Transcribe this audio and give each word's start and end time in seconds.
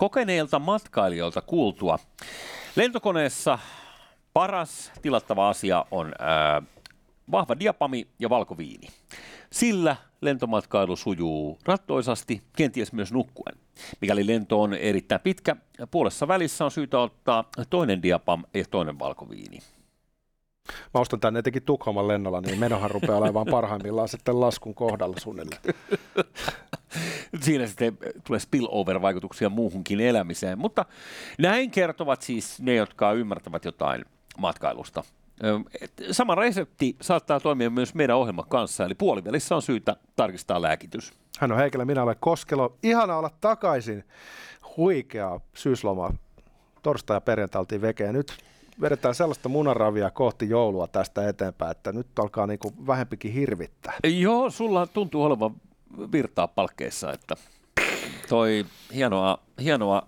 kokeneilta 0.00 0.58
matkailijoilta 0.58 1.42
kuultua. 1.42 1.98
Lentokoneessa 2.76 3.58
paras 4.32 4.92
tilattava 5.02 5.48
asia 5.48 5.84
on 5.90 6.12
ää, 6.18 6.62
vahva 7.30 7.56
diapami 7.60 8.06
ja 8.18 8.30
valkoviini. 8.30 8.88
Sillä 9.52 9.96
lentomatkailu 10.20 10.96
sujuu 10.96 11.58
rattoisasti, 11.64 12.42
kenties 12.56 12.92
myös 12.92 13.12
nukkuen. 13.12 13.56
Mikäli 14.00 14.26
lento 14.26 14.62
on 14.62 14.74
erittäin 14.74 15.20
pitkä, 15.20 15.56
puolessa 15.90 16.28
välissä 16.28 16.64
on 16.64 16.70
syytä 16.70 16.98
ottaa 16.98 17.44
toinen 17.70 18.02
diapam 18.02 18.44
ja 18.54 18.64
toinen 18.70 18.98
valkoviini. 18.98 19.58
Mä 20.94 21.00
ostan 21.00 21.20
tänne 21.20 21.38
etenkin 21.38 21.62
Tukholman 21.62 22.08
lennolla, 22.08 22.40
niin 22.40 22.58
menohan 22.58 22.90
rupeaa 22.90 23.18
olemaan 23.18 23.46
parhaimmillaan 23.50 24.08
sitten 24.08 24.40
laskun 24.40 24.74
kohdalla 24.74 25.20
suunnilleen. 25.20 25.62
Siinä 27.40 27.66
sitten 27.66 27.98
tulee 28.24 28.40
spillover-vaikutuksia 28.40 29.48
muuhunkin 29.48 30.00
elämiseen. 30.00 30.58
Mutta 30.58 30.84
näin 31.38 31.70
kertovat 31.70 32.22
siis 32.22 32.62
ne, 32.62 32.74
jotka 32.74 33.12
ymmärtävät 33.12 33.64
jotain 33.64 34.04
matkailusta. 34.38 35.04
Sama 36.10 36.34
resepti 36.34 36.96
saattaa 37.00 37.40
toimia 37.40 37.70
myös 37.70 37.94
meidän 37.94 38.16
ohjelman 38.16 38.48
kanssa, 38.48 38.84
eli 38.84 38.94
puolivälissä 38.94 39.56
on 39.56 39.62
syytä 39.62 39.96
tarkistaa 40.16 40.62
lääkitys. 40.62 41.12
Hän 41.38 41.52
on 41.52 41.58
Heikelä, 41.58 41.84
minä 41.84 42.02
olen 42.02 42.16
Koskelo. 42.20 42.76
Ihana 42.82 43.16
olla 43.16 43.30
takaisin. 43.40 44.04
Huikea 44.76 45.40
syysloma. 45.54 46.14
Torstai 46.82 47.16
ja 47.16 47.20
perjantai 47.20 47.60
oltiin 47.60 47.80
vekeä. 47.80 48.12
Nyt 48.12 48.32
vedetään 48.80 49.14
sellaista 49.14 49.48
munaravia 49.48 50.10
kohti 50.10 50.48
joulua 50.48 50.86
tästä 50.86 51.28
eteenpäin, 51.28 51.70
että 51.70 51.92
nyt 51.92 52.18
alkaa 52.18 52.46
niinku 52.46 52.72
vähempikin 52.86 53.32
hirvittää. 53.32 53.94
Joo, 54.04 54.50
sulla 54.50 54.86
tuntuu 54.86 55.22
olevan 55.24 55.54
virtaa 56.12 56.48
palkkeissa, 56.48 57.12
että 57.12 57.34
toi 58.28 58.66
hienoa, 58.94 59.38
hienoa 59.62 60.02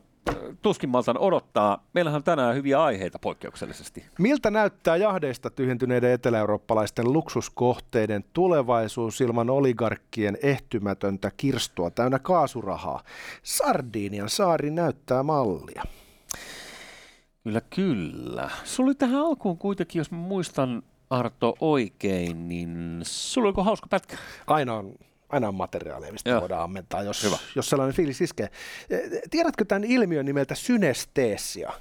tuskin 0.62 0.91
maltan 0.91 1.19
odottaa. 1.19 1.84
Meillähän 1.94 2.16
on 2.16 2.25
tänään 2.25 2.55
hyviä 2.55 2.83
aiheita 2.83 3.19
poikkeuksellisesti. 3.19 4.05
Miltä 4.19 4.50
näyttää 4.50 4.97
jahdeista 4.97 5.50
tyhjentyneiden 5.50 6.10
eteläeurooppalaisten 6.10 7.12
luksuskohteiden 7.12 8.25
tulevaisuus 8.33 9.20
ilman 9.20 9.50
oligarkkien 9.50 10.38
ehtymätöntä 10.42 11.30
kirstua 11.36 11.91
täynnä 11.91 12.19
kaasurahaa? 12.19 13.03
Sardinian 13.42 14.28
saari 14.28 14.70
näyttää 14.70 15.22
mallia. 15.22 15.83
Kyllä, 17.44 17.60
kyllä. 17.60 18.50
Sulla 18.64 18.88
oli 18.88 18.94
tähän 18.94 19.20
alkuun 19.20 19.58
kuitenkin, 19.58 20.00
jos 20.00 20.10
muistan 20.10 20.83
Arto 21.10 21.55
oikein, 21.60 22.48
niin 22.48 23.00
sulla 23.03 23.48
oliko 23.48 23.62
hauska 23.64 23.86
pätkä? 23.91 24.16
Aina 24.47 24.75
on 24.75 24.94
aina 25.33 25.48
on 25.48 25.55
materiaalia, 25.55 26.12
mistä 26.12 26.30
Joo. 26.30 26.41
voidaan 26.41 26.62
ammentaa, 26.62 27.02
jos, 27.02 27.22
Hyvä. 27.25 27.38
jos 27.55 27.70
sellainen 27.70 27.97
fiilis 27.97 28.20
iskee. 28.20 28.48
Tiedätkö 29.30 29.64
tämän 29.64 29.84
ilmiön 29.84 30.27
nimeltä 30.27 30.55
synesteesia? 30.55 31.72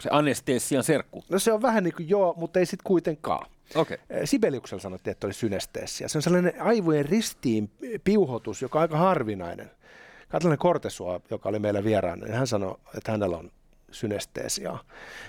Se 0.00 0.08
anestesian 0.12 0.84
serkku? 0.84 1.24
No 1.28 1.38
se 1.38 1.52
on 1.52 1.62
vähän 1.62 1.84
niin 1.84 1.94
kuin 1.94 2.08
joo, 2.08 2.34
mutta 2.36 2.58
ei 2.58 2.66
sitten 2.66 2.84
kuitenkaan. 2.84 3.46
Okay. 3.74 3.98
Sibeliuksella 4.24 4.82
sanottiin, 4.82 5.12
että 5.12 5.26
oli 5.26 5.34
synesteesia. 5.34 6.08
Se 6.08 6.18
on 6.18 6.22
sellainen 6.22 6.62
aivojen 6.62 7.06
ristiin 7.06 7.70
piuhotus, 8.04 8.62
joka 8.62 8.78
on 8.78 8.82
aika 8.82 8.96
harvinainen. 8.96 9.70
Katlainen 10.28 10.58
Kortesua, 10.58 11.20
joka 11.30 11.48
oli 11.48 11.58
meillä 11.58 11.84
vieraana, 11.84 12.26
niin 12.26 12.36
hän 12.36 12.46
sanoi, 12.46 12.78
että 12.96 13.12
hänellä 13.12 13.36
on 13.36 13.50
synesteesiaa. 13.92 14.84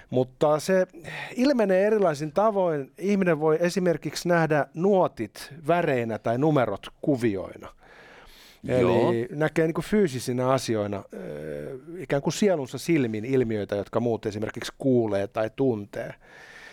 Mutta 0.09 0.59
se 0.59 0.87
ilmenee 1.35 1.87
erilaisin 1.87 2.31
tavoin. 2.31 2.91
Ihminen 2.97 3.39
voi 3.39 3.57
esimerkiksi 3.59 4.27
nähdä 4.27 4.67
nuotit 4.73 5.53
väreinä 5.67 6.19
tai 6.19 6.37
numerot 6.37 6.87
kuvioina. 7.01 7.69
Joo. 8.63 9.09
Eli 9.09 9.27
näkee 9.31 9.65
niin 9.65 9.73
kuin 9.73 9.85
fyysisinä 9.85 10.49
asioina 10.49 11.03
ikään 11.97 12.21
kuin 12.21 12.33
sielunsa 12.33 12.77
silmin 12.77 13.25
ilmiöitä, 13.25 13.75
jotka 13.75 13.99
muut 13.99 14.25
esimerkiksi 14.25 14.73
kuulee 14.77 15.27
tai 15.27 15.49
tuntee. 15.55 16.13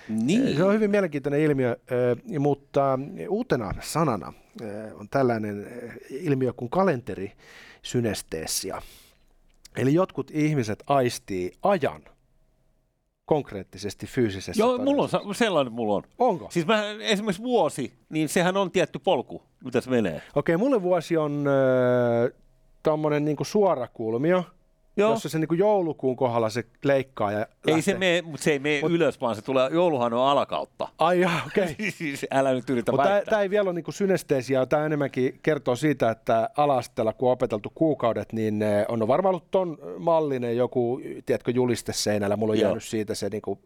Niin. 0.08 0.56
Se 0.56 0.64
on 0.64 0.74
hyvin 0.74 0.90
mielenkiintoinen 0.90 1.40
ilmiö, 1.40 1.76
mutta 2.38 2.98
uutena 3.28 3.74
sanana 3.80 4.32
on 4.94 5.08
tällainen 5.10 5.66
ilmiö 6.10 6.52
kuin 6.52 6.70
kalenterisynesteesia. 6.70 8.82
Eli 9.76 9.94
jotkut 9.94 10.30
ihmiset 10.30 10.82
aistii 10.86 11.52
ajan 11.62 12.02
konkreettisesti 13.30 14.06
fyysisessä 14.06 14.62
Joo, 14.62 14.78
mulla 14.78 15.08
on 15.22 15.34
sellainen 15.34 15.72
mulla 15.72 15.94
on. 15.94 16.02
Onko? 16.18 16.48
Siis 16.50 16.66
mä, 16.66 16.84
esimerkiksi 17.00 17.42
vuosi, 17.42 17.92
niin 18.08 18.28
sehän 18.28 18.56
on 18.56 18.70
tietty 18.70 18.98
polku, 18.98 19.42
mitä 19.64 19.80
se 19.80 19.90
menee. 19.90 20.22
Okei, 20.34 20.56
mulle 20.56 20.82
vuosi 20.82 21.16
on 21.16 21.44
äh, 21.46 22.40
tommonen 22.82 23.24
niinku 23.24 23.44
suorakulmio, 23.44 24.44
Joo. 24.96 25.10
jossa 25.10 25.28
se 25.28 25.38
niin 25.38 25.48
kuin 25.48 25.58
joulukuun 25.58 26.16
kohdalla 26.16 26.50
se 26.50 26.64
leikkaa 26.84 27.32
ja 27.32 27.38
lähtee. 27.38 27.74
Ei 27.74 27.82
se 27.82 27.94
mene, 27.94 28.22
mutta 28.22 28.44
se 28.44 28.52
ei 28.52 28.58
mene 28.58 28.80
Mut, 28.80 28.90
ylös, 28.90 29.20
vaan 29.20 29.36
se 29.36 29.42
tulee, 29.42 29.70
jouluhan 29.72 30.12
on 30.12 30.28
alakautta. 30.28 30.88
Ai 30.98 31.20
jaa, 31.20 31.40
okei. 31.46 31.64
Okay. 31.64 31.90
siis 31.98 32.26
älä 32.30 32.52
nyt 32.52 32.70
yritä 32.70 32.92
väittää. 32.96 33.22
Tämä 33.24 33.42
ei 33.42 33.50
vielä 33.50 33.70
ole 33.70 33.74
niin 33.74 33.92
synesteesiä, 33.92 34.66
tämä 34.66 34.86
enemmänkin 34.86 35.40
kertoo 35.42 35.76
siitä, 35.76 36.10
että 36.10 36.50
alastella, 36.56 37.12
kun 37.12 37.28
on 37.28 37.32
opeteltu 37.32 37.72
kuukaudet, 37.74 38.32
niin 38.32 38.62
eh, 38.62 38.84
on 38.88 39.08
varmaan 39.08 39.34
ollut 39.34 39.50
ton 39.50 39.78
mallinen 39.98 40.56
joku, 40.56 41.00
tiedätkö, 41.26 41.50
juliste 41.50 41.92
seinällä, 41.92 42.36
mulla 42.36 42.52
on 42.52 42.58
Joo. 42.58 42.68
jäänyt 42.68 42.84
siitä 42.84 43.14
se 43.14 43.28
niin 43.28 43.42
kuin 43.42 43.58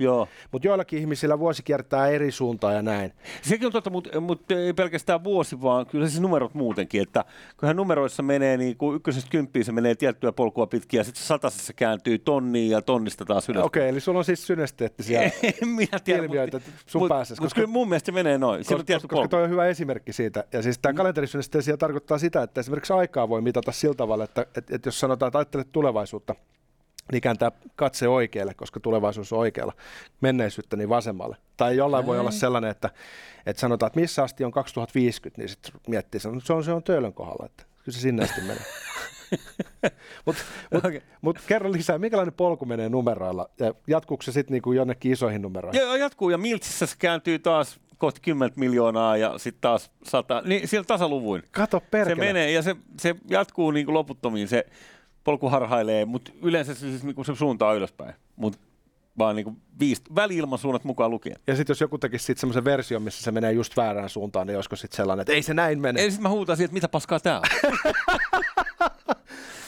Joo. 0.00 0.28
Mutta 0.52 0.68
joillakin 0.68 0.98
ihmisillä 0.98 1.38
vuosi 1.38 1.62
kiertää 1.62 2.08
eri 2.08 2.30
suuntaan 2.30 2.74
ja 2.74 2.82
näin. 2.82 3.12
Sekin 3.42 3.66
on 3.66 3.72
totta, 3.72 3.90
mutta 3.90 4.20
mut 4.20 4.52
ei 4.52 4.72
pelkästään 4.72 5.24
vuosi, 5.24 5.62
vaan 5.62 5.86
kyllä 5.86 6.08
siis 6.08 6.20
numerot 6.20 6.54
muutenkin. 6.54 7.02
Että 7.02 7.24
kyllähän 7.56 7.76
numeroissa 7.76 8.22
menee, 8.22 8.56
niin 8.56 8.76
kuin 8.76 8.96
ykkösestä 8.96 9.30
kymppiin 9.30 9.64
se 9.64 9.72
menee 9.72 9.94
tiettyä 9.94 10.32
polkua 10.32 10.66
pitkin 10.66 10.98
ja 10.98 11.04
sitten 11.04 11.24
satasessa 11.24 11.72
kääntyy 11.72 12.18
tonniin 12.18 12.70
ja 12.70 12.82
tonnista 12.82 13.24
taas 13.24 13.48
ylös. 13.48 13.64
Okei, 13.64 13.80
okay, 13.80 13.88
eli 13.88 14.00
sulla 14.00 14.18
on 14.18 14.24
siis 14.24 14.46
synesteettisiä 14.46 15.20
Minä 15.76 15.98
tiedän, 16.04 16.24
ilmiöitä 16.24 16.56
mutta, 16.56 16.70
sun 16.86 17.02
mut, 17.02 17.08
päässä. 17.08 17.34
Koska, 17.38 17.54
kyllä 17.54 17.72
mun 17.72 17.88
mielestä 17.88 18.06
se 18.06 18.12
menee 18.12 18.38
noin. 18.38 18.58
Koska, 18.58 18.76
koska, 18.76 19.08
koska 19.08 19.28
toi 19.28 19.42
on 19.42 19.50
hyvä 19.50 19.66
esimerkki 19.66 20.12
siitä. 20.12 20.44
Ja 20.52 20.62
siis 20.62 20.78
tämä 20.78 20.92
mm. 20.92 20.96
kalenterisynestesia 20.96 21.76
tarkoittaa 21.76 22.18
sitä, 22.18 22.42
että 22.42 22.60
esimerkiksi 22.60 22.92
aikaa 22.92 23.28
voi 23.28 23.40
mitata 23.40 23.72
sillä 23.72 23.94
tavalla, 23.94 24.24
että, 24.24 24.42
että, 24.42 24.76
että 24.76 24.88
jos 24.88 25.00
sanotaan, 25.00 25.28
että 25.28 25.38
ajattelet 25.38 25.72
tulevaisuutta, 25.72 26.34
niin 27.12 27.20
kääntää 27.20 27.52
katse 27.76 28.08
oikealle, 28.08 28.54
koska 28.54 28.80
tulevaisuus 28.80 29.32
on 29.32 29.38
oikealla, 29.38 29.72
menneisyyttä 30.20 30.76
niin 30.76 30.88
vasemmalle. 30.88 31.36
Tai 31.56 31.76
jollain 31.76 32.06
voi 32.06 32.18
olla 32.18 32.30
sellainen, 32.30 32.70
että, 32.70 32.90
että 33.46 33.60
sanotaan, 33.60 33.86
että 33.86 34.00
missä 34.00 34.22
asti 34.22 34.44
on 34.44 34.52
2050, 34.52 35.40
niin 35.40 35.48
sitten 35.48 35.72
miettii, 35.88 36.18
että 36.18 36.40
se 36.42 36.52
on, 36.52 36.64
se 36.64 36.72
on 36.72 36.82
töölön 36.82 37.12
kohdalla, 37.12 37.46
että 37.46 37.62
kyllä 37.84 37.96
se 37.96 38.00
sinne 38.00 38.24
asti 38.24 38.40
menee. 38.40 38.64
Mutta 40.26 40.42
mut, 40.74 40.84
okay. 40.84 41.00
mut 41.20 41.38
kerro 41.46 41.72
lisää, 41.72 41.98
minkälainen 41.98 42.34
polku 42.34 42.64
menee 42.64 42.88
numeroilla? 42.88 43.50
Ja 43.58 43.74
jatkuuko 43.86 44.22
se 44.22 44.32
sitten 44.32 44.52
niinku 44.52 44.72
jonnekin 44.72 45.12
isoihin 45.12 45.42
numeroihin? 45.42 45.80
Joo, 45.80 45.96
jatkuu 45.96 46.30
ja 46.30 46.38
Miltsissä 46.38 46.86
se 46.86 46.96
kääntyy 46.98 47.38
taas 47.38 47.80
kohti 47.98 48.20
10 48.20 48.52
miljoonaa 48.56 49.16
ja 49.16 49.38
sitten 49.38 49.60
taas 49.60 49.90
100, 50.02 50.42
niin 50.44 50.68
siellä 50.68 50.84
tasaluvuin. 50.84 51.42
Kato 51.50 51.80
perkele. 51.90 52.16
Se 52.16 52.20
menee 52.20 52.50
ja 52.50 52.62
se, 52.62 52.76
se 52.98 53.14
jatkuu 53.30 53.70
niinku 53.70 53.94
loputtomiin 53.94 54.48
se 54.48 54.66
polku 55.24 55.48
harhailee, 55.48 56.04
mutta 56.04 56.32
yleensä 56.42 56.74
se, 56.74 56.80
siis, 56.80 57.04
niinku 57.04 57.24
se 57.24 57.34
suuntaa 57.34 57.74
ylöspäin. 57.74 58.14
Mutta 58.36 58.58
vaan 59.18 59.36
niinku 59.36 59.56
viisi, 59.80 60.02
väli-ilmansuunnat 60.14 60.84
mukaan 60.84 61.10
lukien. 61.10 61.36
Ja 61.46 61.56
sitten 61.56 61.70
jos 61.70 61.80
joku 61.80 61.98
tekisi 61.98 62.24
sitten 62.24 62.40
semmoisen 62.40 62.64
version, 62.64 63.02
missä 63.02 63.22
se 63.22 63.30
menee 63.30 63.52
just 63.52 63.76
väärään 63.76 64.08
suuntaan, 64.08 64.46
niin 64.46 64.56
olisiko 64.56 64.76
sitten 64.76 64.96
sellainen, 64.96 65.20
että 65.20 65.32
ei 65.32 65.42
se 65.42 65.54
näin 65.54 65.80
mene? 65.80 66.00
Ei, 66.00 66.10
sitten 66.10 66.22
mä 66.22 66.28
huutan 66.28 66.62
että 66.62 66.74
mitä 66.74 66.88
paskaa 66.88 67.20
tää 67.20 67.40
on. 67.40 67.44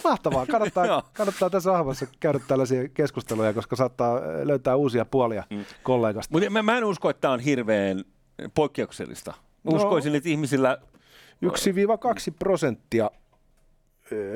Mahtavaa. 0.05 0.47
Kannattaa, 0.47 1.11
kannattaa 1.13 1.51
tässä 1.51 1.79
ahvassa 1.79 2.07
käydä 2.21 2.41
tällaisia 2.49 2.89
keskusteluja, 2.89 3.53
koska 3.53 3.77
saattaa 3.77 4.21
löytää 4.43 4.77
uusia 4.77 5.05
puolia 5.05 5.45
mm. 5.51 5.65
kollegasta. 5.83 6.33
Mutta 6.33 6.51
mä, 6.51 6.63
mä 6.63 6.79
en 6.79 6.85
usko, 6.85 7.11
että 7.11 7.21
tämä 7.21 7.35
on 7.35 7.41
hirveän 7.41 8.05
poikkeuksellista. 8.55 9.35
No. 9.65 9.73
Uskoisin, 9.73 10.13
no, 10.13 10.17
että 10.17 10.29
ihmisillä... 10.29 10.79
1-2 11.45 11.49
prosenttia 12.39 13.11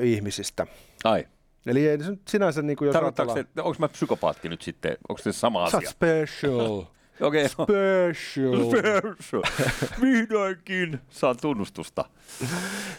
ihmisistä. 0.01 0.67
Ai. 1.03 1.27
Eli 1.65 1.87
ei 1.87 2.03
se 2.03 2.17
sinänsä 2.27 2.61
niin 2.61 2.77
kuin 2.77 2.85
jos 2.85 2.95
se, 3.33 3.61
onko 3.61 3.75
mä 3.79 3.87
psykopaatti 3.87 4.49
nyt 4.49 4.61
sitten, 4.61 4.97
onko 5.09 5.21
se 5.21 5.31
sama 5.31 5.63
asia? 5.63 5.89
special. 5.89 6.83
Okei. 7.21 7.47
Okay, 7.57 8.13
special. 8.13 8.69
special. 8.69 9.43
Vihdoinkin 10.01 10.99
saan 11.09 11.35
tunnustusta. 11.41 12.05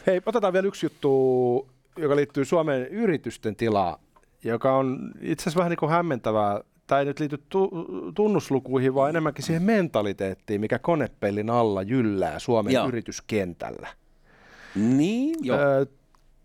Hei, 0.06 0.20
otetaan 0.26 0.52
vielä 0.52 0.68
yksi 0.68 0.86
juttu, 0.86 1.68
joka 1.96 2.16
liittyy 2.16 2.44
Suomen 2.44 2.86
yritysten 2.86 3.56
tilaa, 3.56 4.00
joka 4.44 4.76
on 4.76 5.12
itse 5.20 5.42
asiassa 5.42 5.58
vähän 5.58 5.70
niin 5.70 5.78
kuin 5.78 5.90
hämmentävää. 5.90 6.60
Tämä 6.86 6.98
ei 6.98 7.04
nyt 7.04 7.20
liity 7.20 7.42
tu- 7.48 7.86
tunnuslukuihin, 8.14 8.94
vaan 8.94 9.10
enemmänkin 9.10 9.44
siihen 9.44 9.62
mentaliteettiin, 9.62 10.60
mikä 10.60 10.78
konepellin 10.78 11.50
alla 11.50 11.82
jyllää 11.82 12.38
Suomen 12.38 12.72
Joo. 12.72 12.88
yrityskentällä. 12.88 13.88
Niin, 14.74 15.34
joo. 15.42 15.58
Öö, 15.58 15.86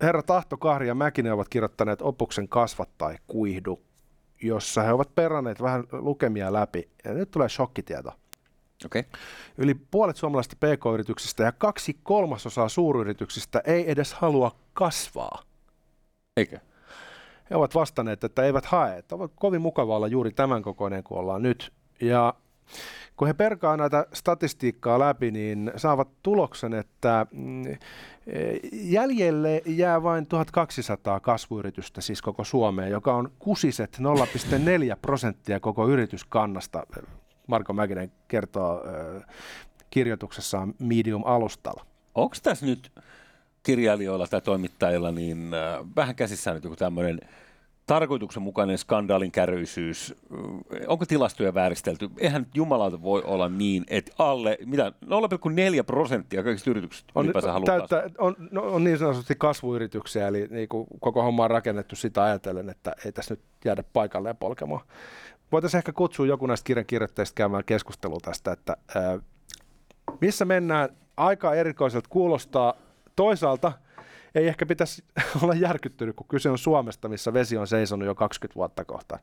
herra 0.01 0.23
Tahto, 0.23 0.57
Kahri 0.57 0.87
ja 0.87 0.95
Mäkinen 0.95 1.33
ovat 1.33 1.49
kirjoittaneet 1.49 2.01
opuksen 2.01 2.47
Kasva 2.47 2.85
tai 2.97 3.15
kuihdu, 3.27 3.81
jossa 4.41 4.83
he 4.83 4.93
ovat 4.93 5.15
peranneet 5.15 5.61
vähän 5.61 5.83
lukemia 5.91 6.53
läpi. 6.53 6.89
Ja 7.05 7.13
nyt 7.13 7.31
tulee 7.31 7.49
shokkitieto. 7.49 8.11
Okay. 8.85 9.03
Yli 9.57 9.75
puolet 9.75 10.15
suomalaisista 10.17 10.55
pk-yrityksistä 10.55 11.43
ja 11.43 11.51
kaksi 11.51 11.99
kolmasosaa 12.03 12.69
suuryrityksistä 12.69 13.61
ei 13.65 13.91
edes 13.91 14.13
halua 14.13 14.51
kasvaa. 14.73 15.43
Eikö? 16.37 16.59
he 17.49 17.55
ovat 17.55 17.75
vastanneet, 17.75 18.23
että 18.23 18.43
eivät 18.43 18.65
hae. 18.65 18.97
Että 18.97 19.15
ovat 19.15 19.31
kovin 19.35 19.61
mukava 19.61 19.95
olla 19.95 20.07
juuri 20.07 20.31
tämän 20.31 20.61
kokoinen 20.61 21.03
kuin 21.03 21.19
ollaan 21.19 21.41
nyt. 21.41 21.73
Ja 22.01 22.33
kun 23.17 23.27
he 23.27 23.33
perkaa 23.33 23.77
näitä 23.77 24.05
statistiikkaa 24.13 24.99
läpi, 24.99 25.31
niin 25.31 25.71
saavat 25.75 26.07
tuloksen, 26.23 26.73
että 26.73 27.25
mm, 27.31 27.63
jäljelle 28.73 29.61
jää 29.65 30.03
vain 30.03 30.25
1200 30.25 31.19
kasvuyritystä 31.19 32.01
siis 32.01 32.21
koko 32.21 32.43
Suomeen, 32.43 32.91
joka 32.91 33.15
on 33.15 33.31
kusiset 33.39 33.97
0,4 33.99 34.97
prosenttia 35.01 35.59
koko 35.59 35.87
yrityskannasta. 35.87 36.83
Marko 37.47 37.73
Mäkinen 37.73 38.11
kertoo 38.27 38.83
kirjoituksessaan 39.89 40.73
Medium-alustalla. 40.79 41.85
Onko 42.15 42.35
tässä 42.43 42.65
nyt 42.65 42.91
kirjailijoilla 43.63 44.27
tai 44.27 44.41
toimittajilla 44.41 45.11
niin 45.11 45.51
vähän 45.95 46.15
käsissään 46.15 46.55
nyt 46.55 46.63
joku 46.63 46.75
tämmöinen 46.75 47.19
tarkoituksenmukainen 47.85 48.77
skandaalin 48.77 49.31
kärryisyys, 49.31 50.15
onko 50.87 51.05
tilastoja 51.05 51.53
vääristelty? 51.53 52.09
Eihän 52.17 52.47
jumalauta 52.53 53.01
voi 53.01 53.21
olla 53.25 53.49
niin, 53.49 53.83
että 53.87 54.11
alle 54.19 54.57
mitä 54.65 54.91
0,4 55.05 55.83
prosenttia 55.85 56.43
kaikista 56.43 56.69
yrityksistä 56.69 57.11
on, 57.15 57.33
täyttä, 57.65 58.09
on, 58.17 58.35
no, 58.51 58.61
on 58.61 58.83
niin 58.83 58.97
sanotusti 58.97 59.35
kasvuyrityksiä, 59.35 60.27
eli 60.27 60.47
niin 60.49 60.69
kuin 60.69 60.87
koko 60.99 61.23
homma 61.23 61.43
on 61.43 61.51
rakennettu 61.51 61.95
sitä 61.95 62.23
ajatellen, 62.23 62.69
että 62.69 62.95
ei 63.05 63.11
tässä 63.11 63.33
nyt 63.33 63.41
jäädä 63.65 63.83
paikalleen 63.93 64.37
polkemaan. 64.37 64.81
Voitaisiin 65.51 65.79
ehkä 65.79 65.91
kutsua 65.91 66.25
joku 66.25 66.45
näistä 66.45 66.65
kirjan 66.65 66.85
kirjoittajista 66.85 67.35
käymään 67.35 67.63
keskustelua 67.65 68.19
tästä, 68.21 68.51
että 68.51 68.77
ää, 68.95 69.19
missä 70.21 70.45
mennään, 70.45 70.89
aika 71.17 71.53
erikoiselta 71.53 72.09
kuulostaa. 72.09 72.73
Toisaalta 73.15 73.71
ei 74.35 74.47
ehkä 74.47 74.65
pitäisi 74.65 75.03
olla 75.41 75.53
järkyttynyt, 75.53 76.15
kun 76.15 76.27
kyse 76.27 76.49
on 76.49 76.57
Suomesta, 76.57 77.09
missä 77.09 77.33
vesi 77.33 77.57
on 77.57 77.67
seisonut 77.67 78.05
jo 78.05 78.15
20 78.15 78.55
vuotta 78.55 78.85
kohta. 78.85 79.19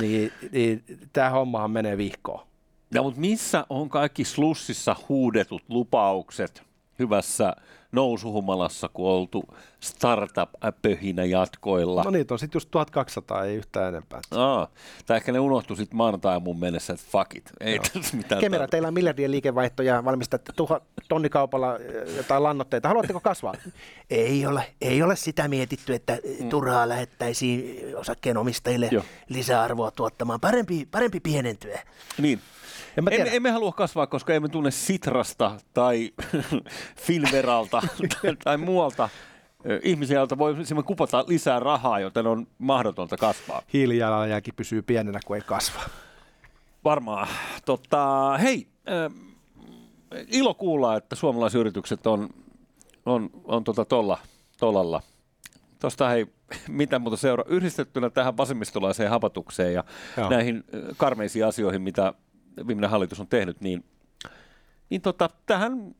Niin, 0.00 0.32
niin 0.52 0.84
tämä 1.12 1.30
hommahan 1.30 1.70
menee 1.70 1.96
vihkoon. 1.96 2.46
No, 2.94 3.02
mutta 3.02 3.20
missä 3.20 3.66
on 3.68 3.88
kaikki 3.88 4.24
slussissa 4.24 4.96
huudetut 5.08 5.62
lupaukset 5.68 6.62
hyvässä 6.98 7.56
nousuhumalassa, 7.92 8.88
kun 8.92 9.10
oltu 9.10 9.44
startup-pöhinä 9.80 11.24
jatkoilla. 11.24 12.02
No 12.04 12.10
niitä 12.10 12.34
on 12.34 12.38
sitten 12.38 12.56
just 12.56 12.70
1200, 12.70 13.44
ei 13.44 13.56
yhtään 13.56 13.88
enempää. 13.88 14.20
Aa, 14.30 14.68
tai 15.06 15.16
ehkä 15.16 15.32
ne 15.32 15.40
unohtu 15.40 15.76
sitten 15.76 15.96
maanantai 15.96 16.40
mun 16.40 16.58
mennessä, 16.58 16.92
että 16.92 17.06
fuck 17.10 17.34
it. 17.34 17.52
Ei 17.60 17.80
mitään 18.12 18.40
Kemera, 18.40 18.68
teillä 18.68 18.88
on 18.88 18.94
miljardien 18.94 19.30
liikevaihto 19.30 19.82
ja 19.82 20.04
valmistatte 20.04 20.52
tuha, 20.56 20.80
tonnikaupalla 21.08 21.72
äh, 21.72 22.16
jotain 22.16 22.42
lannoitteita. 22.42 22.88
Haluatteko 22.88 23.20
kasvaa? 23.20 23.54
ei 24.10 24.46
ole, 24.46 24.74
ei 24.80 25.02
ole 25.02 25.16
sitä 25.16 25.48
mietitty, 25.48 25.94
että 25.94 26.18
mm. 26.40 26.48
turhaa 26.48 26.88
lähettäisiin 26.88 27.96
osakkeenomistajille 27.96 28.88
Joo. 28.90 29.04
lisäarvoa 29.28 29.90
tuottamaan. 29.90 30.40
Parempi, 30.40 30.88
parempi 30.90 31.20
pienentyä. 31.20 31.82
Niin, 32.18 32.40
en 32.96 33.04
mä 33.04 33.10
emme, 33.10 33.36
emme 33.36 33.50
halua 33.50 33.72
kasvaa, 33.72 34.06
koska 34.06 34.34
emme 34.34 34.48
tunne 34.48 34.70
Sitrasta 34.70 35.56
tai 35.74 36.12
Filveralta 37.06 37.79
tai 38.44 38.56
muualta 38.56 39.08
ihmisiä, 39.82 40.16
joilta 40.16 40.38
voi 40.38 40.54
kupata 40.86 41.24
lisää 41.28 41.60
rahaa, 41.60 42.00
joten 42.00 42.26
on 42.26 42.46
mahdotonta 42.58 43.16
kasvaa. 43.16 43.62
Hiilijalanjälki 43.72 44.52
pysyy 44.52 44.82
pienenä, 44.82 45.20
kun 45.26 45.36
ei 45.36 45.42
kasva. 45.42 45.80
Varmaan. 46.84 47.28
Totta, 47.64 48.38
hei, 48.38 48.66
äh, 48.88 49.12
ilo 50.28 50.54
kuulla, 50.54 50.96
että 50.96 51.16
suomalaisyritykset 51.16 52.06
on, 52.06 52.28
on, 53.06 53.30
on 53.44 53.64
tota 53.64 53.84
tolla, 53.84 54.18
tolalla. 54.58 55.02
Tuosta 55.80 56.08
hei, 56.08 56.26
mitä 56.68 56.98
muuta 56.98 57.16
seuraa, 57.16 57.46
yhdistettynä 57.48 58.10
tähän 58.10 58.36
vasemmistolaiseen 58.36 59.10
hapatukseen 59.10 59.74
ja 59.74 59.84
Joo. 60.16 60.30
näihin 60.30 60.64
karmeisiin 60.96 61.46
asioihin, 61.46 61.82
mitä 61.82 62.14
viimeinen 62.66 62.90
hallitus 62.90 63.20
on 63.20 63.26
tehnyt, 63.26 63.60
niin, 63.60 63.84
niin 64.90 65.00
tota, 65.00 65.30
tähän 65.46 65.94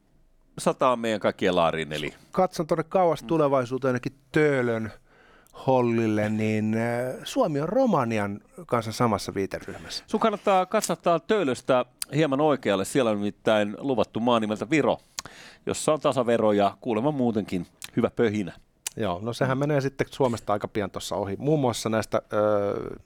sataa 0.59 0.97
meidän 0.97 1.21
kaikkien 1.21 1.57
laariin. 1.57 1.93
Eli... 1.93 2.15
Katson 2.33 2.67
tuonne 2.67 2.85
kauas 2.85 3.23
tulevaisuuteen 3.23 3.89
ainakin 3.89 4.15
Töölön 4.33 4.93
hollille, 5.67 6.29
niin 6.29 6.75
äh, 6.75 7.15
Suomi 7.25 7.61
on 7.61 7.69
Romanian 7.69 8.41
kanssa 8.67 8.93
samassa 8.93 9.35
viiteryhmässä. 9.35 10.05
Sun 10.07 10.21
kannattaa 10.21 10.67
katsottaa 10.67 11.21
Töölöstä 11.21 11.85
hieman 12.15 12.41
oikealle. 12.41 12.85
Siellä 12.85 13.11
on 13.11 13.17
nimittäin 13.17 13.77
luvattu 13.79 14.21
maa 14.21 14.41
nimeltä 14.41 14.71
Viro, 14.71 14.99
jossa 15.67 15.93
on 15.93 16.01
tasavero 16.01 16.53
ja 16.53 16.77
kuulemma 16.81 17.11
muutenkin 17.11 17.67
hyvä 17.97 18.11
pöhinä. 18.11 18.53
Joo, 18.97 19.19
no 19.23 19.33
sehän 19.33 19.59
menee 19.59 19.81
sitten 19.81 20.07
Suomesta 20.11 20.53
aika 20.53 20.69
pian 20.69 20.91
tuossa 20.91 21.17
ohi. 21.17 21.37
Muun 21.39 21.61
muassa 21.61 21.89
näistä 21.89 22.23
öö, 22.33 22.97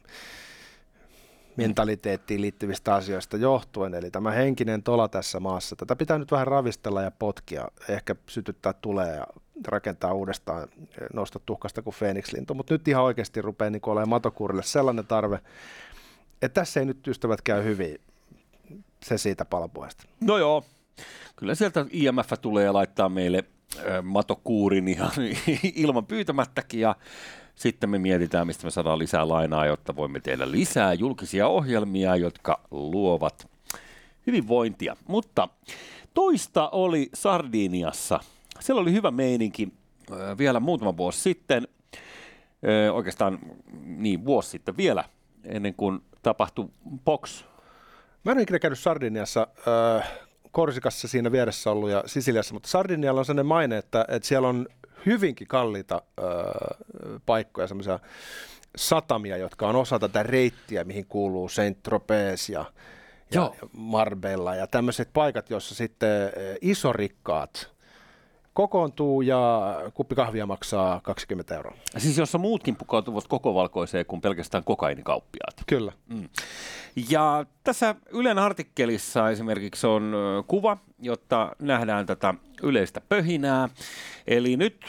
mentaliteettiin 1.57 2.41
liittyvistä 2.41 2.95
asioista 2.95 3.37
johtuen. 3.37 3.95
Eli 3.95 4.11
tämä 4.11 4.31
henkinen 4.31 4.83
tola 4.83 5.09
tässä 5.09 5.41
maassa, 5.41 5.77
tätä 5.77 5.97
pitää 5.97 6.19
nyt 6.19 6.33
vähän 6.33 6.47
ravistella 6.47 7.03
ja 7.03 7.11
potkia, 7.11 7.69
ehkä 7.89 8.17
sytyttää 8.29 8.73
tulee 8.73 9.17
ja 9.17 9.27
rakentaa 9.67 10.13
uudestaan, 10.13 10.69
nousta 11.13 11.39
tuhkasta 11.47 11.83
kuin 11.83 11.95
Phoenix-lintu, 11.99 12.55
mutta 12.55 12.75
nyt 12.75 12.89
ihan 12.89 13.05
oikeasti 13.05 13.43
rupeaa 13.43 13.71
niin 13.71 13.83
olemaan 13.87 14.09
matokurille 14.09 14.63
sellainen 14.63 15.07
tarve, 15.07 15.39
että 16.43 16.61
tässä 16.61 16.81
ei 16.81 16.87
nyt 16.87 17.09
ystävät 17.09 17.43
käy 17.43 17.65
hyvin, 17.65 17.99
se 19.05 19.19
siitä 19.19 19.45
palapuheesta. 19.45 20.05
No 20.21 20.39
joo, 20.39 20.65
kyllä 21.37 21.55
sieltä 21.55 21.87
IMF 21.91 22.33
tulee 22.41 22.73
laittaa 22.73 23.09
meille 23.09 23.45
matokuurin 24.03 24.89
ihan 24.89 25.11
ilman 25.75 26.07
pyytämättäkin. 26.07 26.81
Ja 26.81 26.97
sitten 27.55 27.91
me 27.91 27.99
mietitään, 27.99 28.47
mistä 28.47 28.67
me 28.67 28.71
saadaan 28.71 28.99
lisää 28.99 29.29
lainaa, 29.29 29.67
jotta 29.67 29.97
voimme 29.97 30.21
tehdä 30.21 30.51
lisää 30.51 30.93
julkisia 30.93 31.49
ohjelmia, 31.49 32.17
jotka 32.17 32.61
luovat 32.71 33.49
hyvinvointia. 34.27 34.97
Mutta 35.09 35.49
toista 36.15 36.69
oli 36.69 37.09
Sardiniassa. 37.15 38.21
Siellä 38.61 38.83
oli 38.83 38.93
hyvä 38.93 39.11
meininki 39.11 39.69
vielä 40.39 40.61
muutama 40.61 40.97
vuosi 40.97 41.21
sitten, 41.21 41.69
oikeastaan 42.93 43.39
niin 43.85 44.25
vuosi 44.25 44.51
sitten 44.51 44.77
vielä, 44.77 45.05
ennen 45.45 45.75
kuin 45.75 46.01
tapahtui 46.23 46.69
Box. 47.05 47.45
Mä 48.25 48.33
en 48.33 48.39
ole 48.39 48.43
ikinä 48.43 48.59
käynyt 48.59 48.79
Sardiniassa, 48.79 49.47
Korsikassa 50.51 51.09
siinä 51.09 51.33
vieressä 51.33 51.71
ollut 51.71 51.91
ja 51.91 52.03
Sisiliassa, 52.07 52.55
mutta 52.55 52.69
Sardinialla 52.69 53.21
on 53.21 53.25
sellainen 53.25 53.47
maine, 53.47 53.79
että, 53.79 54.05
että 54.09 54.29
siellä 54.29 54.49
on 54.49 54.67
hyvinkin 55.07 55.49
kalliita 55.49 56.03
ö, 56.19 56.23
paikkoja, 57.27 57.67
semmoisia 57.67 57.99
satamia, 58.77 59.37
jotka 59.37 59.69
on 59.69 59.77
osa 59.77 59.99
tätä 59.99 60.23
reittiä, 60.23 60.85
mihin 60.85 61.07
kuuluu 61.07 61.49
Saint 61.49 61.83
Tropez 61.83 62.49
ja, 62.49 62.65
ja, 63.31 63.41
ja 63.41 63.69
Marbella 63.73 64.55
ja 64.55 64.67
tämmöiset 64.67 65.11
paikat, 65.13 65.51
joissa 65.51 65.75
sitten 65.75 66.33
isorikkaat 66.61 67.74
kokoontuu 68.55 69.23
ja 69.23 69.75
kuppi 69.95 70.15
kahvia 70.15 70.47
maksaa 70.47 71.01
20 71.01 71.55
euroa. 71.55 71.75
Siis 71.97 72.19
jossa 72.19 72.39
muutkin 72.39 72.77
pukautuvat 72.77 73.29
koko 73.29 73.55
valkoiseen 73.55 74.07
kuin 74.07 74.21
pelkästään 74.21 74.65
kokainikauppiaat. 74.65 75.55
Kyllä. 75.67 75.93
Mm. 76.09 76.29
Ja 77.11 77.47
tässä 77.65 77.95
Ylen 78.13 78.39
artikkelissa 78.39 79.31
esimerkiksi 79.31 79.87
on 79.87 80.15
kuva, 80.47 80.77
jotta 80.99 81.57
nähdään 81.59 82.07
tätä 82.07 82.35
yleistä 82.63 83.01
pöhinää. 83.01 83.69
Eli 84.27 84.57
nyt 84.57 84.81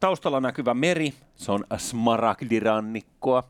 taustalla 0.00 0.40
näkyvä 0.40 0.74
meri, 0.74 1.14
se 1.36 1.52
on 1.52 1.64
smaragdirannikkoa, 1.76 3.42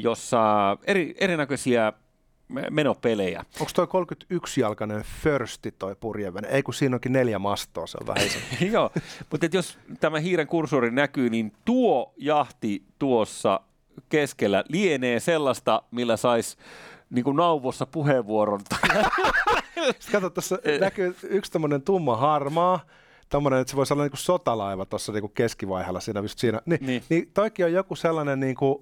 jossa 0.00 0.76
eri, 0.86 1.14
erinäköisiä 1.20 1.92
menopelejä. 2.70 3.44
Onko 3.60 3.72
toi 3.74 3.86
31-jalkainen 3.86 5.04
Firsti 5.22 5.72
toi 5.78 5.96
purjeven? 6.00 6.44
Ei 6.44 6.62
kun 6.62 6.74
siinä 6.74 6.96
onkin 6.96 7.12
neljä 7.12 7.38
mastoa, 7.38 7.86
se 7.86 7.98
on 8.00 8.06
vähän 8.06 8.28
Joo, 8.72 8.90
mutta 9.30 9.46
jos 9.52 9.78
tämä 10.00 10.18
hiiren 10.18 10.46
kursori 10.46 10.90
näkyy, 10.90 11.30
niin 11.30 11.52
tuo 11.64 12.12
jahti 12.16 12.82
tuossa 12.98 13.60
keskellä 14.08 14.64
lienee 14.68 15.20
sellaista, 15.20 15.82
millä 15.90 16.16
saisi 16.16 16.56
niin 17.10 17.24
kuin 17.24 17.36
nauvossa 17.36 17.86
puheenvuoron. 17.86 18.60
Kato, 20.12 20.30
tuossa 20.30 20.58
näkyy 20.80 21.16
yksi 21.22 21.52
tämmöinen 21.52 21.82
tumma 21.82 22.16
harmaa, 22.16 22.80
tommonen, 23.28 23.60
että 23.60 23.70
se 23.70 23.76
voisi 23.76 23.92
olla 23.92 24.02
niin 24.02 24.10
kuin 24.10 24.18
sotalaiva 24.18 24.86
tuossa 24.86 25.12
niin 25.12 25.30
keskivaiheella 25.34 26.00
siinä, 26.00 26.20
just 26.20 26.38
siinä. 26.38 26.60
Ni, 26.66 26.78
niin. 26.80 27.02
niin 27.08 27.30
toikin 27.34 27.64
on 27.64 27.72
joku 27.72 27.96
sellainen 27.96 28.40
niin 28.40 28.54
kuin, 28.54 28.78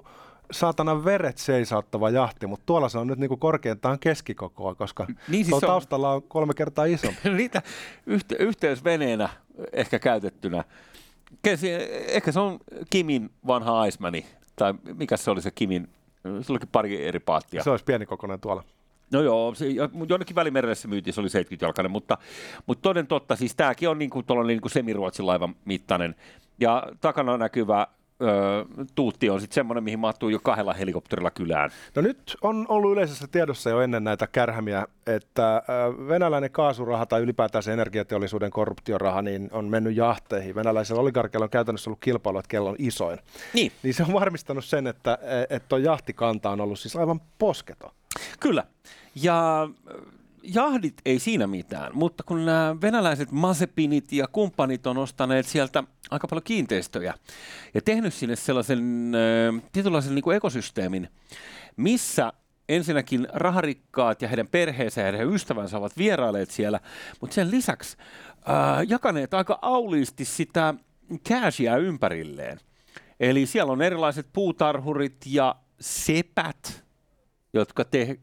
saatana 0.51 1.05
veret 1.05 1.39
seisauttava 1.39 2.11
jahti, 2.11 2.47
mutta 2.47 2.67
tuolla 2.67 2.89
se 2.89 2.99
on 2.99 3.07
nyt 3.07 3.19
niinku 3.19 3.37
korkeintaan 3.37 3.99
keskikokoa, 3.99 4.75
koska 4.75 5.07
niin 5.29 5.45
siis 5.45 5.55
on... 5.55 5.61
taustalla 5.61 6.13
on 6.13 6.23
kolme 6.23 6.55
kertaa 6.55 6.85
isompi. 6.85 7.31
Niitä 7.31 7.63
yhte- 8.07 8.37
yhteysveneenä 8.39 9.29
ehkä 9.73 9.99
käytettynä. 9.99 10.65
Ehkä 12.09 12.33
se 12.33 12.41
on 12.41 12.59
Kimin 12.91 13.31
vanha 13.47 13.81
Aismani, 13.81 14.27
tai 14.57 14.75
mikä 14.95 15.17
se 15.17 15.31
oli 15.31 15.43
se 15.43 15.51
Kimin, 15.51 15.89
se 16.43 16.53
olikin 16.53 16.69
pari 16.73 17.07
eri 17.07 17.21
paattia. 17.21 17.63
Se 17.63 17.71
olisi 17.71 17.85
pieni 17.85 18.07
kokoinen 18.07 18.41
tuolla. 18.41 18.65
No 19.13 19.23
joo, 19.23 19.55
se, 19.55 19.67
jonnekin 20.09 20.37
välimerelle 20.37 20.75
se 20.75 20.89
myytiin, 20.89 21.15
se 21.15 21.21
oli 21.21 21.29
70-jalkainen, 21.29 21.89
mutta, 21.89 22.19
mutta 22.67 22.83
toden 22.83 23.07
totta, 23.07 23.37
siis 23.37 23.55
tämäkin 23.55 23.89
on 23.89 23.99
niin 23.99 24.11
kuin, 24.11 24.25
niin 24.47 24.61
kuin 24.61 24.73
semiruotsin 24.73 25.27
laivan 25.27 25.57
mittainen. 25.65 26.15
Ja 26.61 26.83
takana 27.01 27.37
näkyvä 27.37 27.87
öö, 28.23 28.65
tuutti 28.95 29.31
on 29.31 29.41
sitten 29.41 29.55
semmoinen, 29.55 29.85
mihin 29.85 29.99
mahtuu 29.99 30.29
jo 30.29 30.39
kahdella 30.43 30.75
helikopterilla 30.75 31.31
kylään. 31.31 31.71
No 31.95 32.03
nyt 32.03 32.37
on 32.43 32.67
ollut 32.69 32.93
yleisessä 32.93 33.27
tiedossa 33.27 33.71
jo 33.71 33.81
ennen 33.81 34.05
näitä 34.05 34.27
kärhämiä, 34.27 34.87
että 35.07 35.63
venäläinen 36.09 36.51
kaasuraha 36.51 37.07
tai 37.07 37.21
ylipäätään 37.21 37.63
se 37.63 37.73
energiateollisuuden 37.73 38.51
korruptioraha 38.51 39.23
niin 39.23 39.49
on 39.53 39.65
mennyt 39.65 39.97
jahteihin. 39.97 40.55
Venäläisellä 40.55 41.03
oligarkilla 41.03 41.45
on 41.45 41.51
käytännössä 41.51 41.91
ollut 41.91 42.01
kilpailu, 42.01 42.39
että 42.39 42.49
kello 42.49 42.71
on 42.71 42.77
isoin. 42.79 43.19
Niin. 43.55 43.73
Niin 43.83 43.95
se 43.95 44.03
on 44.03 44.13
varmistanut 44.13 44.65
sen, 44.65 44.87
että, 44.87 45.19
että 45.51 45.69
tuo 45.69 45.79
jahtikanta 45.79 46.51
on 46.51 46.61
ollut 46.61 46.79
siis 46.79 46.97
aivan 46.97 47.21
posketo. 47.39 47.95
Kyllä. 48.41 48.65
Ja 49.15 49.69
jahdit 50.55 50.95
ei 51.05 51.19
siinä 51.19 51.47
mitään, 51.47 51.93
mutta 51.95 52.23
kun 52.23 52.47
nämä 52.47 52.77
venäläiset 52.81 53.33
Mazepinit 53.33 54.13
ja 54.13 54.29
kumppanit 54.33 54.87
on 54.87 54.99
ostaneet 54.99 55.47
sieltä 55.47 55.85
aika 56.11 56.29
paljon 56.29 56.45
kiinteistöjä 56.45 57.15
ja 57.75 57.83
tehnyt 57.83 58.15
sinne 58.15 58.37
sellaisen 58.37 59.13
äh, 59.55 59.63
tietynlaisen 59.73 60.15
niin 60.15 60.23
kuin 60.23 60.37
ekosysteemin, 60.37 61.09
missä 61.77 62.33
ensinnäkin 62.69 63.29
raharikkaat 63.33 64.23
ja 64.23 64.29
heidän 64.29 64.49
perheensä 64.49 65.01
ja 65.01 65.13
heidän 65.13 65.35
ystävänsä 65.35 65.79
ovat 65.79 65.99
vierailleet 65.99 66.51
siellä, 66.51 66.81
mutta 67.21 67.35
sen 67.35 67.51
lisäksi 67.51 67.97
äh, 67.99 68.85
jakaneet 68.89 69.35
aika 69.35 69.59
auliisti 69.63 70.25
sitä 70.25 70.75
cashia 71.29 71.77
ympärilleen. 71.77 72.61
Eli 73.21 73.47
siellä 73.47 73.73
on 73.73 73.83
erilaiset 73.83 74.27
puutarhurit 74.33 75.17
ja 75.27 75.57
sepät, 75.81 76.85
jotka 77.53 77.85
te- 77.85 78.19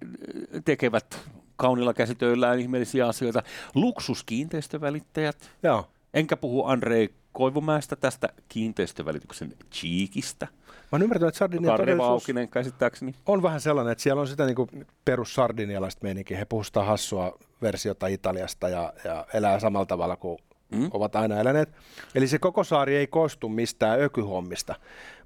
tekevät 0.65 1.29
kaunilla 1.63 1.93
käsitöillään 1.93 2.59
ihmeellisiä 2.59 3.07
asioita. 3.07 3.43
Luksuskiinteistövälittäjät. 3.75 5.51
Joo. 5.63 5.87
Enkä 6.13 6.37
puhu 6.37 6.65
Andrei 6.65 7.09
Koivumäestä 7.31 7.95
tästä 7.95 8.29
kiinteistövälityksen 8.49 9.53
cheekistä. 9.71 10.45
Mä 10.45 10.87
oon 10.91 11.01
ymmärtänyt, 11.01 11.27
että 11.27 11.39
Sardinian 11.39 12.01
Aukinen 12.01 12.49
käsittääkseni. 12.49 13.15
on 13.25 13.43
vähän 13.43 13.61
sellainen, 13.61 13.91
että 13.91 14.01
siellä 14.01 14.21
on 14.21 14.27
sitä 14.27 14.45
niin 14.45 14.87
perus 15.05 15.35
sardinialaista 15.35 15.99
meininkiä. 16.03 16.37
He 16.37 16.45
puhustaa 16.45 16.83
hassua 16.83 17.39
versiota 17.61 18.07
Italiasta 18.07 18.69
ja, 18.69 18.93
ja 19.03 19.25
elää 19.33 19.59
samalla 19.59 19.85
tavalla 19.85 20.15
kuin 20.15 20.39
mm. 20.73 20.89
ovat 20.91 21.15
aina 21.15 21.39
eläneet. 21.39 21.69
Eli 22.15 22.27
se 22.27 22.39
koko 22.39 22.63
saari 22.63 22.95
ei 22.95 23.07
koostu 23.07 23.49
mistään 23.49 24.01
ökyhommista, 24.01 24.75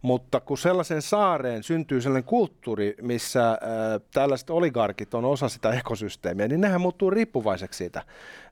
mutta 0.01 0.39
kun 0.39 0.57
sellaisen 0.57 1.01
saareen 1.01 1.63
syntyy 1.63 2.01
sellainen 2.01 2.23
kulttuuri, 2.23 2.95
missä 3.01 3.51
äh, 3.51 3.57
tällaiset 4.13 4.49
oligarkit 4.49 5.13
on 5.13 5.25
osa 5.25 5.49
sitä 5.49 5.71
ekosysteemiä, 5.71 6.47
niin 6.47 6.61
nehän 6.61 6.81
muuttuu 6.81 7.09
riippuvaiseksi 7.09 7.77
siitä. 7.77 8.03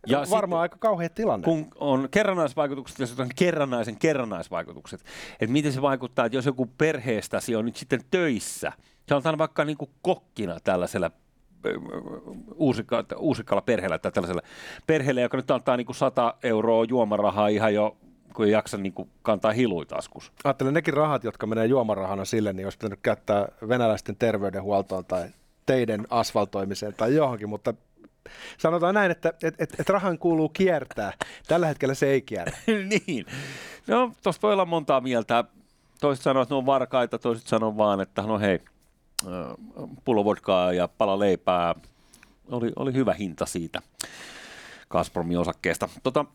Ja 0.08 0.18
Varmaan 0.18 0.42
sitten, 0.42 0.60
aika 0.60 0.78
kauhea 0.80 1.10
tilanne. 1.10 1.46
Kun 1.46 1.68
on 1.76 2.08
kerrannaisvaikutukset 2.12 3.00
ja 3.00 3.08
on 3.20 3.30
kerrannaisen 3.36 3.98
kerrannaisvaikutukset, 3.98 5.02
että 5.40 5.54
miten 5.54 5.74
se 5.74 5.82
vaikuttaa, 5.82 6.26
että 6.26 6.38
jos 6.38 6.46
joku 6.46 6.66
perheestäsi 6.78 7.56
on 7.56 7.66
nyt 7.66 7.76
sitten 7.76 8.02
töissä, 8.12 8.72
sanotaan 9.10 9.38
vaikka 9.38 9.66
niin 9.66 9.78
kuin 9.78 9.92
kokkina 10.02 10.60
tällaisella 10.64 11.12
uusikka, 12.56 13.06
uusikkalla 13.18 13.62
perheellä 13.62 14.00
tai 14.00 14.12
tällaisella 14.12 14.42
perheellä, 14.88 15.22
joka 15.22 15.38
nyt 15.38 15.52
antaa 15.52 15.78
niin 15.78 15.86
kuin 15.86 15.96
100 15.96 16.34
euroa 16.44 16.86
juomarahaa 16.86 17.48
ihan 17.48 17.74
jo 17.74 17.98
kun 18.36 18.46
ei 18.46 18.52
jaksa 18.52 18.78
niin 18.78 18.94
kuin 18.94 19.10
kantaa 19.22 19.52
hiluja 19.52 19.86
taskus. 19.86 20.32
Ajattelen 20.44 20.74
nekin 20.74 20.94
rahat, 20.94 21.24
jotka 21.24 21.48
menee 21.48 21.66
juomarahana 21.66 22.26
sille, 22.26 22.54
niin 22.54 22.66
olisi 22.66 22.78
pitänyt 22.78 23.00
käyttää 23.02 23.48
venäläisten 23.68 24.16
terveydenhuoltoon 24.16 25.06
tai 25.06 25.30
teiden 25.66 26.08
asfaltoimiseen 26.10 26.94
tai 26.94 27.16
johonkin, 27.16 27.50
mutta 27.50 27.74
sanotaan 28.58 28.96
näin, 28.96 29.12
että 29.12 29.34
et, 29.44 29.56
et, 29.60 29.80
et 29.80 29.90
rahan 29.90 30.18
kuuluu 30.18 30.50
kiertää. 30.50 31.14
Tällä 31.48 31.68
hetkellä 31.68 31.94
se 31.94 32.08
ei 32.08 32.22
kierrä. 32.22 32.58
niin. 33.08 33.26
No, 33.88 34.12
tuosta 34.24 34.48
voi 34.48 34.54
olla 34.54 34.66
montaa 34.66 35.02
mieltä. 35.02 35.44
Toiset 36.02 36.24
sanoo, 36.24 36.44
että 36.44 36.56
ne 36.56 36.58
on 36.58 36.66
varkaita, 36.66 37.20
toiset 37.20 37.48
sanoo 37.48 37.78
vaan, 37.78 38.02
että 38.02 38.22
no 38.22 38.40
hei, 38.40 38.60
pullovodkaa 40.06 40.74
ja 40.74 40.88
pala 40.88 41.20
leipää. 41.20 41.76
Oli, 42.52 42.72
oli 42.76 42.94
hyvä 42.94 43.14
hinta 43.14 43.46
siitä 43.46 43.82
Gazpromin 44.90 45.40
osakkeesta. 45.40 45.90
Tota, 46.04 46.26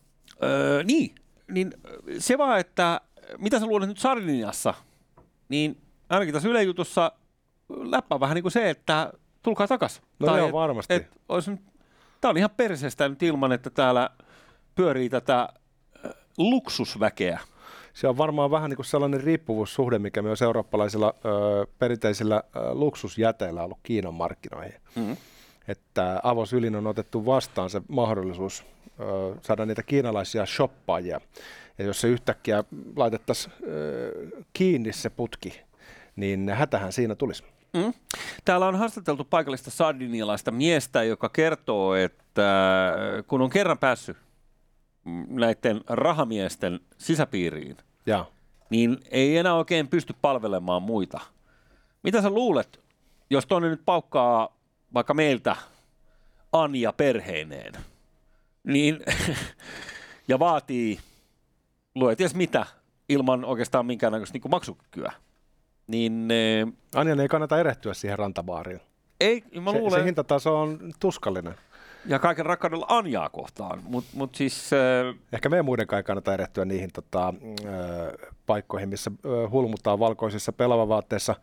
öö, 0.43 0.83
niin, 0.83 1.15
niin 1.49 1.75
se 2.19 2.39
vaan, 2.39 2.61
että 2.61 3.01
mitä 3.39 3.61
sä 3.61 3.67
luulet 3.67 3.89
nyt 3.89 3.99
Sardiniassa, 3.99 4.75
niin 5.49 5.81
ainakin 6.09 6.35
tässä 6.35 6.49
Yle 6.49 6.63
jutussa 6.63 7.13
läppä 7.69 8.21
vähän 8.21 8.35
niin 8.35 8.43
kuin 8.43 8.53
se, 8.53 8.71
että 8.71 9.13
tulkaa 9.43 9.69
takas. 9.69 10.03
No 10.19 10.27
tai 10.27 10.39
joo, 10.39 10.53
varmasti. 10.53 10.95
Et, 10.95 11.03
et 11.03 11.61
tämä 12.21 12.31
on 12.31 12.37
ihan 12.37 12.51
perseestä 12.57 13.09
nyt 13.09 13.23
ilman, 13.23 13.53
että 13.53 13.71
täällä 13.71 14.11
pyörii 14.75 15.09
tätä 15.09 15.49
luksusväkeä 16.39 17.41
se 17.95 18.09
on 18.09 18.17
varmaan 18.17 18.51
vähän 18.51 18.71
niin 18.71 18.77
kuin 18.77 18.87
sellainen 18.87 19.23
riippuvuussuhde, 19.23 19.99
mikä 19.99 20.23
myös 20.23 20.43
eurooppalaisilla 20.43 21.15
ö, 21.25 21.67
perinteisillä 21.79 22.37
ö, 22.57 22.75
luksusjäteillä 22.75 23.61
on 23.61 23.65
ollut 23.65 23.79
Kiinan 23.83 24.15
markkinoihin. 24.15 24.75
Mm-hmm. 24.97 25.17
Että 25.69 26.21
avosylin 26.23 26.77
on 26.77 26.87
otettu 26.87 27.27
vastaan 27.27 27.71
se 27.71 27.83
mahdollisuus 27.89 28.65
ö, 29.01 29.35
saada 29.43 29.67
niitä 29.67 29.83
kiinalaisia 29.83 30.47
shoppaajia. 30.47 31.21
Ja 31.79 31.85
jos 31.85 32.01
se 32.01 32.09
yhtäkkiä 32.09 32.65
laitettaisiin 32.97 33.55
kiinni 34.53 34.93
se 34.93 35.11
putki, 35.11 35.61
niin 36.17 36.49
hätähän 36.49 36.93
siinä 36.93 37.15
tulisi. 37.15 37.45
Mm. 37.73 37.93
Täällä 38.45 38.69
on 38.69 38.77
haastateltu 38.77 39.25
paikallista 39.25 39.71
sardinialaista 39.71 40.51
miestä, 40.51 41.03
joka 41.03 41.29
kertoo, 41.29 41.95
että 41.95 42.93
kun 43.27 43.43
on 43.43 43.51
kerran 43.51 43.79
päässyt 43.79 44.17
näiden 45.29 45.81
rahamiesten 45.89 46.81
sisäpiiriin, 46.99 47.77
ja. 48.07 48.25
niin 48.71 48.99
ei 49.11 49.37
enää 49.37 49.55
oikein 49.55 49.89
pysty 49.89 50.15
palvelemaan 50.23 50.83
muita. 50.83 51.21
Mitä 52.03 52.23
sä 52.23 52.31
luulet, 52.31 52.81
jos 53.31 53.47
toinen 53.47 53.71
nyt 53.71 53.85
paukkaa 53.85 54.57
vaikka 54.95 55.15
meiltä 55.15 55.57
Anja 56.53 56.93
perheineen, 56.93 57.73
niin, 58.65 59.01
ja 60.29 60.39
vaatii, 60.39 60.99
lue 61.95 62.17
ties 62.17 62.35
mitä, 62.35 62.67
ilman 63.09 63.45
oikeastaan 63.45 63.87
minkäännäköistä 63.87 64.39
niin 64.39 64.51
maksukykyä, 64.51 65.13
niin... 65.87 66.29
Anjan 66.95 67.21
ei 67.21 67.29
kannata 67.29 67.61
erehtyä 67.61 67.95
siihen 67.95 68.19
rantabaariin. 68.19 68.81
Ei, 69.21 69.45
mä 69.61 69.73
luulen... 69.73 69.91
Se, 69.91 69.99
se 69.99 70.05
hintataso 70.05 70.61
on 70.61 70.93
tuskallinen. 71.01 71.55
Ja 72.07 72.19
kaiken 72.19 72.47
rakkaudella 72.47 72.87
Anjaa 72.89 73.29
kohtaan, 73.29 73.81
mutta 73.85 74.11
mut 74.15 74.35
siis... 74.35 74.71
Äh... 74.73 75.17
Ehkä 75.33 75.49
meidän 75.49 75.65
muiden 75.65 75.87
kai 75.87 76.03
kannata 76.03 76.35
erehtyä 76.35 76.65
niihin 76.65 76.91
tota, 76.93 77.29
äh, 77.29 78.31
paikkoihin, 78.47 78.89
missä 78.89 79.11
äh, 79.11 79.51
hulmutaan 79.51 79.99
valkoisissa 79.99 80.53
pelavavaatteissa 80.53 81.35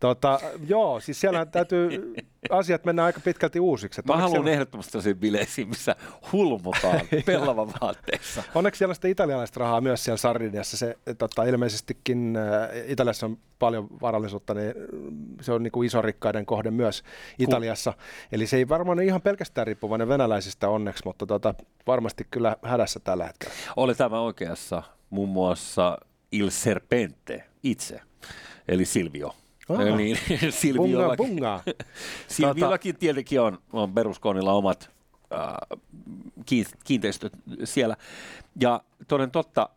Tota, 0.00 0.40
joo, 0.66 1.00
siis 1.00 1.20
siellä 1.20 1.46
täytyy 1.46 2.14
asiat 2.50 2.84
mennä 2.84 3.04
aika 3.04 3.20
pitkälti 3.20 3.60
uusiksi. 3.60 4.02
Mä 4.06 4.16
haluan 4.16 4.30
siellä... 4.30 4.50
ehdottomasti 4.50 4.92
sellaisiin 4.92 5.16
bileisiin, 5.16 5.68
missä 5.68 5.96
hulmutaan 6.32 7.00
pellava 7.26 7.68
vaatteissa. 7.80 8.42
Onneksi 8.54 8.78
siellä 8.78 8.90
on 8.90 8.94
sitä 8.94 9.08
italialaista 9.08 9.60
rahaa 9.60 9.80
myös 9.80 10.04
siellä 10.04 10.16
Sardiniassa. 10.16 10.76
Se, 10.76 10.98
tota, 11.18 11.44
ilmeisestikin 11.44 12.36
äh, 12.36 12.90
Italiassa 12.90 13.26
on 13.26 13.38
paljon 13.58 13.88
varallisuutta, 14.00 14.54
niin 14.54 14.74
se 15.40 15.52
on 15.52 15.62
niin 15.62 15.72
kuin 15.72 15.86
iso 15.86 16.02
rikkaiden 16.02 16.46
kohde 16.46 16.70
myös 16.70 17.02
Italiassa. 17.38 17.92
Kun... 17.92 18.02
Eli 18.32 18.46
se 18.46 18.56
ei 18.56 18.68
varmaan 18.68 18.98
ole 18.98 19.04
ihan 19.04 19.22
pelkästään 19.22 19.66
riippuvainen 19.66 20.08
venäläisistä 20.08 20.68
onneksi, 20.68 21.02
mutta 21.04 21.26
tota, 21.26 21.54
varmasti 21.86 22.26
kyllä 22.30 22.56
hädässä 22.62 23.00
tällä 23.00 23.26
hetkellä. 23.26 23.54
Oli 23.76 23.94
tämä 23.94 24.20
oikeassa 24.20 24.82
muun 25.10 25.28
muassa 25.28 25.98
Il 26.32 26.50
Serpente 26.50 27.44
itse, 27.62 28.00
eli 28.68 28.84
Silvio 28.84 29.34
Oh. 29.68 29.96
Niin, 29.96 30.18
Silviollakin, 30.50 31.26
bunga, 31.26 31.62
bunga. 31.66 31.84
Silviollakin 32.28 32.96
tietenkin 32.96 33.40
on, 33.40 33.58
on 33.72 33.94
peruskoonilla 33.94 34.52
omat 34.52 34.90
äh, 35.32 35.78
kiinteistöt 36.84 37.32
siellä. 37.64 37.96
Ja 38.60 38.80
toden 39.08 39.30
totta, 39.30 39.68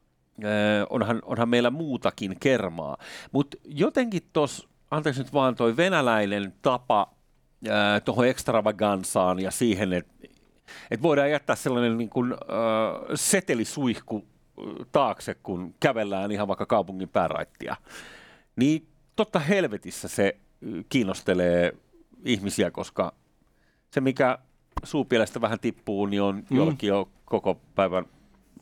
äh, 0.44 0.50
onhan, 0.90 1.22
onhan 1.26 1.50
meillä 1.50 1.70
muutakin 1.70 2.40
kermaa. 2.40 2.98
Mutta 3.32 3.58
jotenkin 3.66 4.22
tuossa, 4.34 4.68
anteeksi 4.92 5.24
nyt 5.24 5.34
vaan 5.34 5.56
toi 5.56 5.78
venäläinen 5.78 6.54
tapa 6.62 7.14
äh, 7.68 8.02
tuohon 8.06 8.28
ekstravagansaan 8.28 9.40
ja 9.40 9.52
siihen, 9.52 9.94
että 9.94 10.14
et 10.92 11.02
voidaan 11.02 11.32
jättää 11.32 11.56
sellainen 11.56 11.98
niin 11.98 12.10
kuin, 12.10 12.34
äh, 12.34 12.38
setelisuihku 13.16 14.26
äh, 14.26 14.88
taakse, 14.92 15.36
kun 15.36 15.76
kävellään 15.80 16.32
ihan 16.32 16.48
vaikka 16.48 16.66
kaupungin 16.66 17.10
pääraittia. 17.10 17.76
Niin 18.56 18.88
totta 19.18 19.40
helvetissä 19.40 20.08
se 20.08 20.36
kiinnostelee 20.90 21.74
ihmisiä, 22.26 22.72
koska 22.72 23.14
se, 23.92 24.02
mikä 24.02 24.38
suupielestä 24.84 25.42
vähän 25.42 25.60
tippuu, 25.60 26.06
niin 26.06 26.22
on 26.22 26.36
mm. 26.36 26.58
jollakin 26.58 26.88
jo 26.88 27.10
koko 27.26 27.62
päivän 27.76 28.06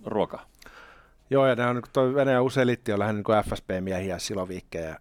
ruoka. 0.06 0.40
Joo, 1.30 1.48
ja 1.48 1.56
nämä 1.56 1.70
on, 1.70 1.82
tuo 1.94 2.14
Venäjän 2.14 2.44
uselitti 2.44 2.94
on 2.94 3.00
lähinnä 3.00 3.24
niin 3.28 3.44
FSP-miehiä 3.46 4.20
siloviikkejä 4.20 5.00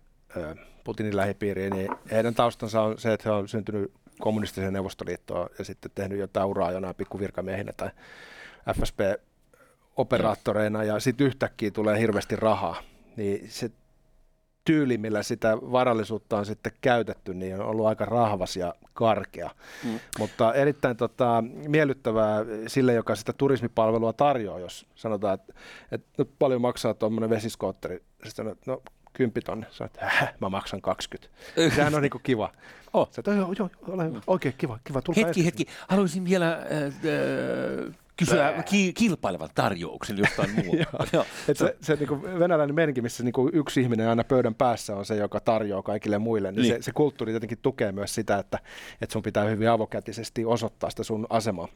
Putinin 0.84 1.16
lähipiiriin, 1.16 1.72
niin 1.72 1.88
heidän 2.10 2.34
taustansa 2.34 2.82
on 2.82 2.98
se, 2.98 3.12
että 3.12 3.28
he 3.28 3.34
on 3.34 3.48
syntynyt 3.48 3.92
kommunistiseen 4.20 4.72
neuvostoliittoon 4.72 5.48
ja 5.58 5.64
sitten 5.64 5.90
tehnyt 5.94 6.18
jotain 6.18 6.46
uraa 6.46 6.72
jonain 6.72 6.94
pikkuvirkamiehinä 6.94 7.72
tai 7.76 7.90
FSP-operaattoreina, 8.74 10.84
ja 10.84 11.00
sitten 11.00 11.26
yhtäkkiä 11.26 11.70
tulee 11.70 12.00
hirveästi 12.00 12.36
rahaa. 12.36 12.82
Niin 13.16 13.50
se 13.50 13.70
tyyli, 14.64 14.98
millä 14.98 15.22
sitä 15.22 15.56
varallisuutta 15.56 16.38
on 16.38 16.46
sitten 16.46 16.72
käytetty, 16.80 17.34
niin 17.34 17.60
on 17.60 17.66
ollut 17.66 17.86
aika 17.86 18.04
rahvas 18.04 18.56
ja 18.56 18.74
karkea. 18.94 19.50
Mm. 19.84 20.00
Mutta 20.18 20.54
erittäin 20.54 20.96
tota, 20.96 21.44
miellyttävää 21.68 22.44
sille, 22.66 22.94
joka 22.94 23.14
sitä 23.14 23.32
turismipalvelua 23.32 24.12
tarjoaa, 24.12 24.58
jos 24.58 24.86
sanotaan, 24.94 25.34
että, 25.34 25.52
että 25.92 26.06
nyt 26.18 26.30
paljon 26.38 26.60
maksaa 26.60 26.94
tuommoinen 26.94 27.30
vesiskootteri. 27.30 27.96
Sitten 27.96 28.32
sanoo, 28.32 28.56
no 28.66 28.82
10 29.12 29.42
tonne. 29.44 29.66
Sä 29.70 29.84
että 29.84 30.34
mä 30.40 30.48
maksan 30.48 30.80
20. 30.80 31.28
Sehän 31.76 31.94
on 31.94 32.02
niinku 32.02 32.20
kiva. 32.22 32.52
Oh. 32.92 33.08
Sä, 33.10 33.22
joo, 33.26 33.54
joo, 33.58 33.70
ole 33.88 34.10
oikein 34.26 34.54
kiva, 34.58 34.78
kiva. 34.84 35.02
Tulkaa 35.02 35.24
hetki, 35.24 35.44
hetki. 35.44 35.66
Haluaisin 35.88 36.24
vielä 36.24 36.52
äh, 36.52 36.62
äh, 36.62 37.94
kysyä 38.16 38.62
ki- 38.70 38.92
kilpailevan 38.92 39.48
tarjouksen 39.54 40.18
jostain 40.18 40.50
muuta. 40.64 41.24
Et 41.48 41.56
se, 41.56 41.76
se 41.80 41.94
niin 41.94 42.38
venäläinen 42.38 42.74
meininki, 42.74 43.02
missä 43.02 43.24
niin 43.24 43.34
yksi 43.52 43.80
ihminen 43.80 44.08
aina 44.08 44.24
pöydän 44.24 44.54
päässä 44.54 44.96
on 44.96 45.04
se, 45.04 45.16
joka 45.16 45.40
tarjoaa 45.40 45.82
kaikille 45.82 46.18
muille, 46.18 46.52
niin, 46.52 46.62
niin. 46.62 46.74
Se, 46.74 46.82
se 46.82 46.92
kulttuuri 46.92 47.32
tietenkin 47.32 47.58
tukee 47.62 47.92
myös 47.92 48.14
sitä, 48.14 48.38
että, 48.38 48.58
että 49.00 49.12
sun 49.12 49.22
pitää 49.22 49.44
hyvin 49.44 49.70
avokätisesti 49.70 50.44
osoittaa 50.44 50.90
sitä 50.90 51.02
sun 51.02 51.26
asemaa 51.30 51.68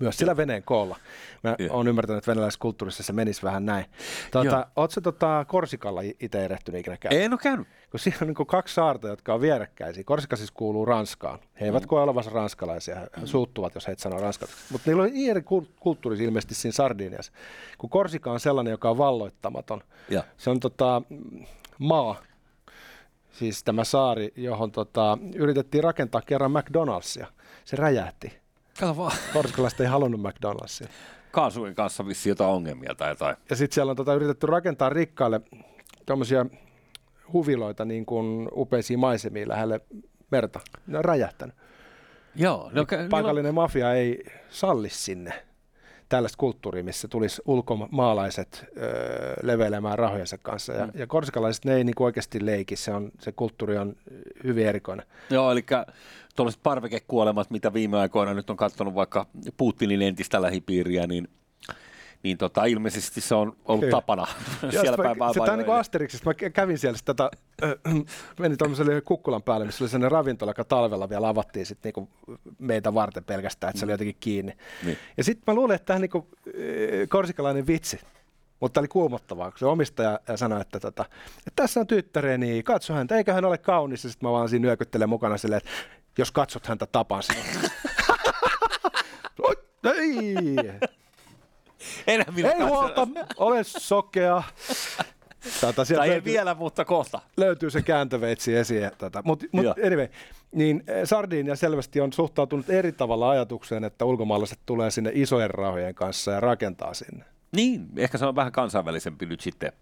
myös 0.00 0.16
sillä 0.16 0.36
veneen 0.36 0.62
koolla. 0.62 0.96
Mä 1.42 1.56
oon 1.70 1.88
ymmärtänyt, 1.88 2.18
että 2.18 2.30
venäläisessä 2.30 2.60
kulttuurissa 2.60 3.02
se 3.02 3.12
menisi 3.12 3.42
vähän 3.42 3.66
näin. 3.66 3.84
Tuota, 4.30 4.66
Oletko 4.76 5.00
tota 5.00 5.44
Korsikalla 5.48 6.00
itse 6.20 6.44
erehtynyt 6.44 6.80
ikinä 6.80 6.96
käynyt? 6.96 7.22
En 7.22 7.32
ole 7.32 7.40
käynyt. 7.42 7.68
Kun 7.90 8.00
siinä 8.00 8.18
on 8.22 8.26
niin 8.26 8.46
kaksi 8.46 8.74
saarta, 8.74 9.08
jotka 9.08 9.34
on 9.34 9.40
vierekkäisiä. 9.40 10.04
Korsika 10.04 10.36
siis 10.36 10.50
kuuluu 10.50 10.84
Ranskaan. 10.84 11.38
He 11.60 11.66
eivät 11.66 11.82
mm. 11.82 11.88
koe 11.88 12.02
olevansa 12.02 12.30
ranskalaisia. 12.30 12.96
He 12.96 13.06
mm. 13.16 13.26
suuttuvat, 13.26 13.74
jos 13.74 13.86
he 13.86 13.92
et 13.92 13.98
sano 13.98 14.20
ranskalaisia. 14.20 14.64
Mutta 14.72 14.90
niillä 14.90 15.02
on 15.02 15.10
eri 15.30 15.42
kulttuuri 15.80 16.24
ilmeisesti 16.24 16.54
siinä 16.54 16.72
Sardiniassa. 16.72 17.32
Kun 17.78 17.90
Korsika 17.90 18.32
on 18.32 18.40
sellainen, 18.40 18.70
joka 18.70 18.90
on 18.90 18.98
valloittamaton. 18.98 19.80
Ja. 20.10 20.24
Se 20.36 20.50
on 20.50 20.60
tota, 20.60 21.02
maa, 21.78 22.16
siis 23.30 23.64
tämä 23.64 23.84
saari, 23.84 24.32
johon 24.36 24.72
tota, 24.72 25.18
yritettiin 25.34 25.84
rakentaa 25.84 26.22
kerran 26.26 26.50
McDonald'sia. 26.50 27.26
Se 27.64 27.76
räjähti. 27.76 28.40
Kato 28.80 28.96
vaan. 28.96 29.16
Korskalaiset 29.32 29.80
ei 29.80 29.86
halunnut 29.86 30.20
McDonald'sia. 30.20 30.88
Kaasujen 31.30 31.74
kanssa 31.74 32.06
vissi 32.06 32.28
jotain 32.28 32.50
ongelmia 32.50 32.94
tai 32.94 33.10
jotain. 33.10 33.36
Ja 33.50 33.56
sitten 33.56 33.74
siellä 33.74 33.90
on 33.90 33.96
tota, 33.96 34.14
yritetty 34.14 34.46
rakentaa 34.46 34.88
rikkaille 34.88 35.40
tuommoisia 36.06 36.46
huviloita 37.32 37.84
niin 37.84 38.06
kuin 38.06 38.48
upeisiin 38.52 38.98
maisemiin 38.98 39.48
lähelle 39.48 39.80
merta. 40.30 40.60
Ne 40.86 40.98
on 40.98 41.04
räjähtänyt. 41.04 41.56
Joo. 42.34 42.70
No, 42.72 42.86
Paikallinen 43.10 43.54
no... 43.54 43.62
mafia 43.62 43.92
ei 43.92 44.24
salli 44.50 44.88
sinne 44.88 45.32
tällaista 46.10 46.36
kulttuuria, 46.38 46.84
missä 46.84 47.08
tulisi 47.08 47.42
ulkomaalaiset 47.46 48.64
öö, 48.76 49.34
levelemään 49.42 49.98
rahojensa 49.98 50.38
kanssa. 50.38 50.72
Ja, 50.72 50.86
mm. 50.86 50.92
ja 50.94 51.06
korsikalaiset 51.06 51.64
ne 51.64 51.74
ei 51.74 51.84
niin 51.84 51.94
oikeasti 52.00 52.46
leiki, 52.46 52.76
se, 52.76 52.92
on, 52.94 53.10
se 53.20 53.32
kulttuuri 53.32 53.78
on 53.78 53.96
hyvin 54.44 54.66
erikoinen. 54.66 55.06
Joo, 55.30 55.52
eli 55.52 55.64
tuollaiset 56.36 56.62
parvekekuolemat, 56.62 57.50
mitä 57.50 57.72
viime 57.72 57.98
aikoina 57.98 58.34
nyt 58.34 58.50
on 58.50 58.56
katsonut 58.56 58.94
vaikka 58.94 59.26
Putinin 59.56 60.02
entistä 60.02 60.42
lähipiiriä, 60.42 61.06
niin 61.06 61.28
niin 62.22 62.38
tota, 62.38 62.64
ilmeisesti 62.64 63.20
se 63.20 63.34
on 63.34 63.56
ollut 63.64 63.80
Kyllä. 63.80 63.90
tapana 63.90 64.26
siellä 64.70 64.96
päin 64.96 65.34
Se 65.34 65.40
on 65.40 65.58
niin 65.58 65.66
kuin 65.66 65.78
Asterixista. 65.78 66.30
Mä 66.30 66.50
kävin 66.50 66.78
siellä 66.78 66.98
tätä, 67.04 67.30
äh, 67.62 67.74
menin 68.38 68.58
tuollaiselle 68.58 69.00
kukkulan 69.00 69.42
päälle, 69.42 69.66
missä 69.66 69.84
oli 69.84 69.88
sellainen 69.88 70.12
ravintola, 70.12 70.50
joka 70.50 70.64
talvella 70.64 71.08
vielä 71.08 71.28
avattiin 71.28 71.66
sit 71.66 71.78
niinku 71.84 72.08
meitä 72.58 72.94
varten 72.94 73.24
pelkästään, 73.24 73.70
että 73.70 73.80
se 73.80 73.86
oli 73.86 73.92
jotenkin 73.92 74.16
kiinni. 74.20 74.56
Niin. 74.84 74.98
Ja 75.16 75.24
sitten 75.24 75.42
mä 75.46 75.54
luulen, 75.54 75.74
että 75.74 75.86
tämä 75.86 75.94
on 75.94 76.00
niinku, 76.00 76.28
äh, 76.48 76.54
korsikalainen 77.08 77.66
vitsi. 77.66 78.00
Mutta 78.60 78.80
oli 78.80 78.88
kuumottavaa, 78.88 79.50
kun 79.50 79.58
se 79.58 79.66
omistaja 79.66 80.20
sanoi, 80.36 80.60
että, 80.60 80.80
tota, 80.80 81.04
että 81.38 81.62
tässä 81.62 81.80
on 81.80 81.86
tyttäreni, 81.86 82.62
katso 82.62 82.94
häntä, 82.94 83.16
eikä 83.16 83.32
hän 83.32 83.44
ole 83.44 83.58
kaunis. 83.58 84.02
Sitten 84.02 84.28
mä 84.28 84.32
vaan 84.32 84.48
siinä 84.48 84.62
nyökyttelen 84.62 85.08
mukana 85.08 85.36
silleen, 85.36 85.58
että 85.58 85.70
jos 86.18 86.32
katsot 86.32 86.66
häntä, 86.66 86.86
tapaan 86.86 87.22
sinut. 87.22 87.44
Ei! 89.84 90.56
Enää 92.06 92.32
minä 92.36 92.50
Ei 92.50 92.60
huolta, 92.60 93.08
ole 93.36 93.64
sokea. 93.64 94.42
Tätä, 95.60 95.84
tai 95.96 96.10
ei 96.10 96.24
vielä, 96.24 96.54
mutta 96.54 96.84
kohta. 96.84 97.20
Löytyy 97.36 97.70
se 97.70 97.82
kääntöveitsi 97.82 98.56
esiin. 98.56 98.90
Tätä. 98.98 99.22
Mutta 99.24 99.46
mut 99.52 99.66
anyway, 99.86 100.08
niin 100.52 100.82
eh, 100.86 101.04
Sardinia 101.04 101.56
selvästi 101.56 102.00
on 102.00 102.12
suhtautunut 102.12 102.70
eri 102.70 102.92
tavalla 102.92 103.30
ajatukseen, 103.30 103.84
että 103.84 104.04
ulkomaalaiset 104.04 104.58
tulee 104.66 104.90
sinne 104.90 105.10
isojen 105.14 105.50
rahojen 105.50 105.94
kanssa 105.94 106.30
ja 106.30 106.40
rakentaa 106.40 106.94
sinne. 106.94 107.24
Niin, 107.56 107.86
ehkä 107.96 108.18
se 108.18 108.26
on 108.26 108.36
vähän 108.36 108.52
kansainvälisempi 108.52 109.26
nyt 109.26 109.40
sitten 109.40 109.72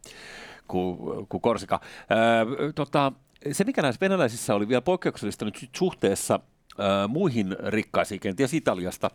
kuin, 0.69 1.27
kuin 1.29 1.41
Korsika. 1.41 1.81
Öö, 2.11 2.73
tota, 2.73 3.13
se, 3.53 3.65
mikä 3.65 3.83
näissä 3.83 4.01
venäläisissä 4.01 4.55
oli 4.55 4.69
vielä 4.69 4.83
poikkeuksellista 4.83 5.45
nyt 5.45 5.69
suhteessa 5.77 6.41
öö, 6.81 7.09
muihin 7.09 7.57
rikkaisiin, 7.67 8.21
kenties 8.21 8.55
Italiasta, 8.55 9.11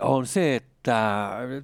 on 0.00 0.26
se, 0.26 0.56
että 0.56 0.71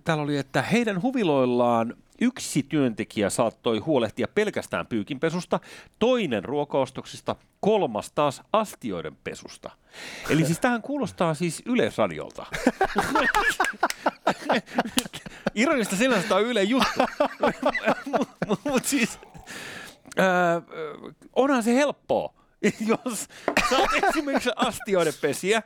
täällä 0.04 0.22
oli, 0.22 0.36
että 0.36 0.62
heidän 0.62 1.02
huviloillaan 1.02 1.94
yksi 2.20 2.62
työntekijä 2.62 3.30
saattoi 3.30 3.78
huolehtia 3.78 4.28
pelkästään 4.34 4.86
pyykinpesusta, 4.86 5.60
toinen 5.98 6.44
ruokaostoksista, 6.44 7.36
kolmas 7.60 8.12
taas 8.12 8.42
astioiden 8.52 9.16
pesusta. 9.24 9.70
Eli 10.30 10.44
siis 10.44 10.60
tähän 10.60 10.82
kuulostaa 10.82 11.34
siis 11.34 11.62
Yleisradiolta. 11.66 12.46
Ironista 15.54 15.96
sinänsä 15.96 16.36
on 16.36 16.42
Yle 16.42 16.62
juttu. 16.62 17.00
Mutta 18.48 18.70
mut 18.70 18.84
siis, 18.84 19.18
äh, 20.18 20.62
onhan 21.36 21.62
se 21.62 21.74
helppoa, 21.74 22.34
jos 22.86 23.28
sä 23.70 23.78
oot 23.78 23.90
esimerkiksi 24.08 24.50
astioiden 24.56 25.14
pesiä, 25.20 25.62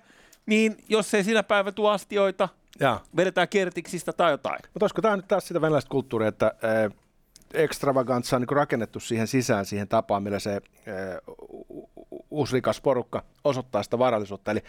niin 0.47 0.77
jos 0.89 1.15
ei 1.15 1.25
siinä 1.25 1.43
päivä 1.43 1.73
tuo 1.73 1.91
astioita, 1.91 2.49
ja. 2.81 3.01
vedetään 3.17 3.49
kertiksistä 3.49 4.13
tai 4.13 4.31
jotain. 4.31 4.59
Mutta 4.63 4.85
olisiko 4.85 5.03
tämä 5.03 5.17
nyt 5.17 5.29
taas 5.29 5.49
sitä 5.49 5.61
venäläistä 5.61 5.91
kulttuuria, 5.91 6.29
että 6.29 6.47
äh, 6.47 6.99
extravaganza 7.55 8.37
on 8.37 8.43
niin 8.43 8.57
rakennettu 8.57 9.01
siihen 9.01 9.27
sisään, 9.27 9.65
siihen 9.65 9.89
tapaan, 9.89 10.23
millä 10.23 10.39
se 10.39 10.51
äh, 10.55 10.61
uusi 12.31 12.53
rikas 12.53 12.81
porukka 12.81 13.25
osoittaa 13.45 13.83
sitä 13.83 13.99
varallisuutta. 13.99 14.51
Eli 14.51 14.63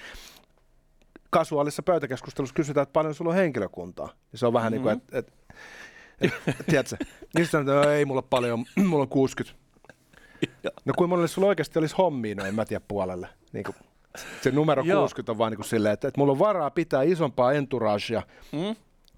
kasuaalissa 1.29 1.83
pöytäkeskustelussa 1.83 2.55
kysytään, 2.55 2.83
että 2.83 2.93
paljon 2.93 3.15
sulla 3.15 3.31
on 3.31 3.37
henkilökuntaa. 3.37 4.09
Ja 4.31 4.37
se 4.37 4.47
on 4.47 4.53
vähän 4.53 4.73
mm-hmm. 4.73 4.87
niin 4.87 5.01
kuin, 5.01 5.19
että 5.19 5.43
et, 6.21 6.33
et, 6.47 6.65
tiedätkö, 6.65 6.97
niin 7.35 7.47
sanotaan, 7.47 7.77
että 7.77 7.93
ei 7.93 8.05
mulla 8.05 8.21
paljon, 8.21 8.65
mulla 8.89 9.01
on 9.01 9.09
60. 9.09 9.63
No 10.85 10.93
kuin 10.97 11.09
monelle 11.09 11.27
sulla 11.27 11.47
oikeasti 11.47 11.79
olisi 11.79 11.95
hommia, 11.97 12.35
no 12.35 12.45
en 12.45 12.55
mä 12.55 12.65
tiedä 12.65 12.85
puolelle. 12.87 13.29
Niin 13.53 13.63
kuin, 13.63 13.75
se 14.41 14.51
numero 14.51 14.83
Joo. 14.83 15.01
60 15.01 15.31
on 15.31 15.37
vaan 15.37 15.51
niin 15.51 15.57
kuin 15.57 15.65
silleen, 15.65 15.93
että, 15.93 16.07
että 16.07 16.19
mulla 16.19 16.31
on 16.31 16.39
varaa 16.39 16.69
pitää 16.69 17.03
isompaa 17.03 17.53
entouragea. 17.53 18.21
Mm. 18.51 18.75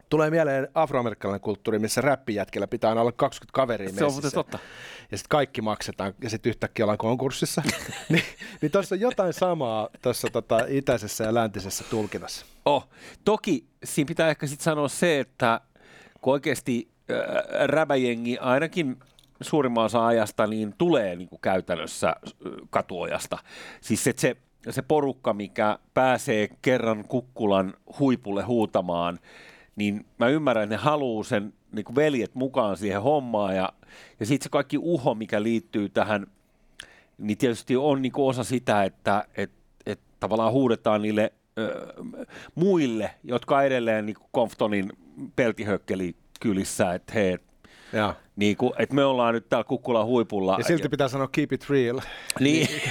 Tulee 0.10 0.30
mieleen 0.30 0.68
afroamerikkalainen 0.74 1.42
kulttuuri, 1.42 1.80
missä 1.80 2.02
räppijätkellä 2.02 2.68
pitää 2.68 2.90
aina 2.90 3.02
olla 3.02 3.12
20 3.12 3.56
kaveria 3.56 3.90
Se 3.90 4.06
on 4.06 4.14
totta. 4.34 4.60
Ja 5.12 5.18
sitten 5.18 5.30
kaikki 5.30 5.62
maksetaan, 5.62 6.14
ja 6.22 6.30
sitten 6.30 6.50
yhtäkkiä 6.50 6.86
ollaan 6.86 6.98
konkurssissa. 6.98 7.62
niin 8.10 8.24
niin 8.62 8.72
tuossa 8.72 8.96
on 8.96 9.00
jotain 9.00 9.34
samaa 9.34 9.90
tuossa 10.02 10.28
tota, 10.32 10.60
itäisessä 10.68 11.24
ja 11.24 11.34
läntisessä 11.34 11.84
tulkinnassa. 11.90 12.46
Oh, 12.66 12.90
toki 13.26 13.66
siinä 13.84 14.08
pitää 14.08 14.30
ehkä 14.30 14.48
sitten 14.48 14.64
sanoa 14.64 14.88
se, 14.88 15.20
että 15.20 15.62
kun 16.22 16.34
oikeasti 16.34 16.90
äh, 17.12 17.18
räbäjengi 17.68 18.38
ainakin 18.38 18.98
suurimman 19.42 19.86
osa 19.86 20.08
ajasta 20.08 20.48
niin 20.48 20.76
tulee 20.78 21.16
niin 21.16 21.30
kuin 21.30 21.42
käytännössä 21.42 22.16
katuojasta. 22.70 23.38
Siis 23.82 24.08
että 24.08 24.22
se 24.22 24.38
se 24.72 24.82
porukka, 24.82 25.34
mikä 25.34 25.80
pääsee 25.94 26.50
kerran 26.62 27.06
kukkulan 27.08 27.74
huipulle 28.00 28.44
huutamaan, 28.44 29.20
niin 29.76 30.06
mä 30.18 30.28
ymmärrän, 30.28 30.64
että 30.64 30.76
ne 30.76 30.82
haluaa 30.82 31.24
sen 31.24 31.54
niin 31.72 31.86
kuin 31.86 31.96
veljet 31.96 32.36
mukaan 32.36 32.78
siihen 32.78 33.02
hommaan. 33.02 33.56
Ja, 33.56 33.74
ja 34.20 34.26
sitten 34.26 34.44
se 34.44 34.50
kaikki 34.50 34.78
uho, 34.78 35.16
mikä 35.16 35.44
liittyy 35.44 35.90
tähän, 35.90 36.28
niin 37.18 37.38
tietysti 37.38 37.76
on 37.76 38.02
niin 38.02 38.12
kuin 38.12 38.26
osa 38.30 38.44
sitä, 38.44 38.84
että 38.84 39.26
et, 39.38 39.52
et 39.86 40.00
tavallaan 40.20 40.52
huudetaan 40.52 41.02
niille 41.02 41.34
ö, 41.58 41.94
muille, 42.56 43.12
jotka 43.24 43.64
edelleen 43.64 44.06
niin 44.06 44.16
kuin 44.16 44.30
Comptonin 44.36 44.92
peltihökkeli 45.36 46.16
kylissä, 46.40 46.94
että 46.94 47.14
hei, 47.14 47.38
ja. 47.94 48.16
Niin 48.36 48.58
kuin, 48.58 48.74
että 48.80 48.96
me 48.96 49.06
ollaan 49.06 49.34
nyt 49.34 49.50
täällä 49.50 49.64
Kukkulan 49.64 50.06
huipulla. 50.06 50.56
Ja 50.58 50.64
silti 50.64 50.90
pitää 50.90 51.08
sanoa 51.08 51.28
keep 51.28 51.54
it 51.54 51.70
real. 51.70 52.02
Niin. 52.40 52.68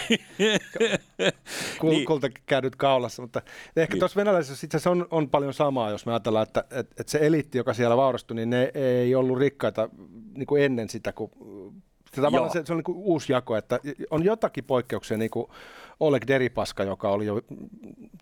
Kul, 1.80 1.90
niin. 1.90 2.07
Kulta 2.07 2.28
käynyt 2.46 2.76
kaulassa, 2.76 3.22
mutta 3.22 3.42
ehkä 3.76 3.94
niin. 3.94 3.98
tuossa 4.00 4.16
venäläisessä 4.16 4.66
itse 4.66 4.76
asiassa 4.76 4.90
on, 4.90 5.07
on 5.11 5.30
paljon 5.30 5.54
samaa, 5.54 5.90
jos 5.90 6.07
me 6.07 6.12
ajatellaan, 6.12 6.42
että, 6.42 6.61
että, 6.61 6.94
että 6.98 7.11
se 7.11 7.18
eliitti, 7.22 7.59
joka 7.59 7.74
siellä 7.74 7.96
vaurastui, 7.96 8.35
niin 8.35 8.50
ne 8.50 8.70
ei 8.74 9.14
ollut 9.14 9.38
rikkaita 9.38 9.88
niin 10.35 10.46
kuin 10.46 10.62
ennen 10.62 10.88
sitä, 10.88 11.12
kun 11.12 11.30
se, 12.14 12.20
tavallaan 12.20 12.52
se, 12.52 12.62
se 12.64 12.72
on 12.72 12.76
niin 12.76 12.85
kuin 12.85 12.98
uusi 12.98 13.33
jako, 13.33 13.57
että 13.57 13.80
on 14.11 14.24
jotakin 14.24 14.64
poikkeuksia, 14.64 15.16
niin 15.16 15.30
kuin 15.30 15.46
Oleg 16.00 16.24
Deripaska, 16.28 16.83
joka 16.83 17.09
oli 17.09 17.26
jo 17.26 17.40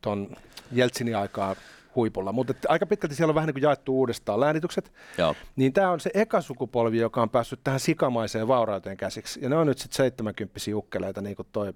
tuon 0.03 0.37
Jeltsinin 0.73 1.17
aikaa 1.17 1.57
huipulla, 1.97 2.33
mutta 2.33 2.55
aika 2.69 2.87
pitkälti 2.87 3.15
siellä 3.15 3.31
on 3.31 3.35
vähän 3.35 3.47
niin 3.47 3.55
kuin 3.55 3.63
jaettu 3.63 3.99
uudestaan 3.99 4.41
läänitykset. 4.41 4.93
Joo. 5.19 5.35
Niin 5.57 5.73
tämä 5.73 5.91
on 5.91 6.01
se 6.01 6.11
eka 6.15 6.41
sukupolvi, 6.41 6.99
joka 6.99 7.23
on 7.23 7.31
päässyt 7.31 7.61
tähän 7.65 7.81
sikamaiseen 7.81 8.49
vaurauteen 8.49 8.97
käsiksi. 8.97 9.41
Ja 9.43 9.49
ne 9.49 9.57
on 9.57 9.67
nyt 9.67 9.79
sitten 9.79 9.97
70 9.97 10.61
ukkeleita, 10.75 11.21
niin 11.21 11.37
kuin 11.37 11.49
toi 11.53 11.73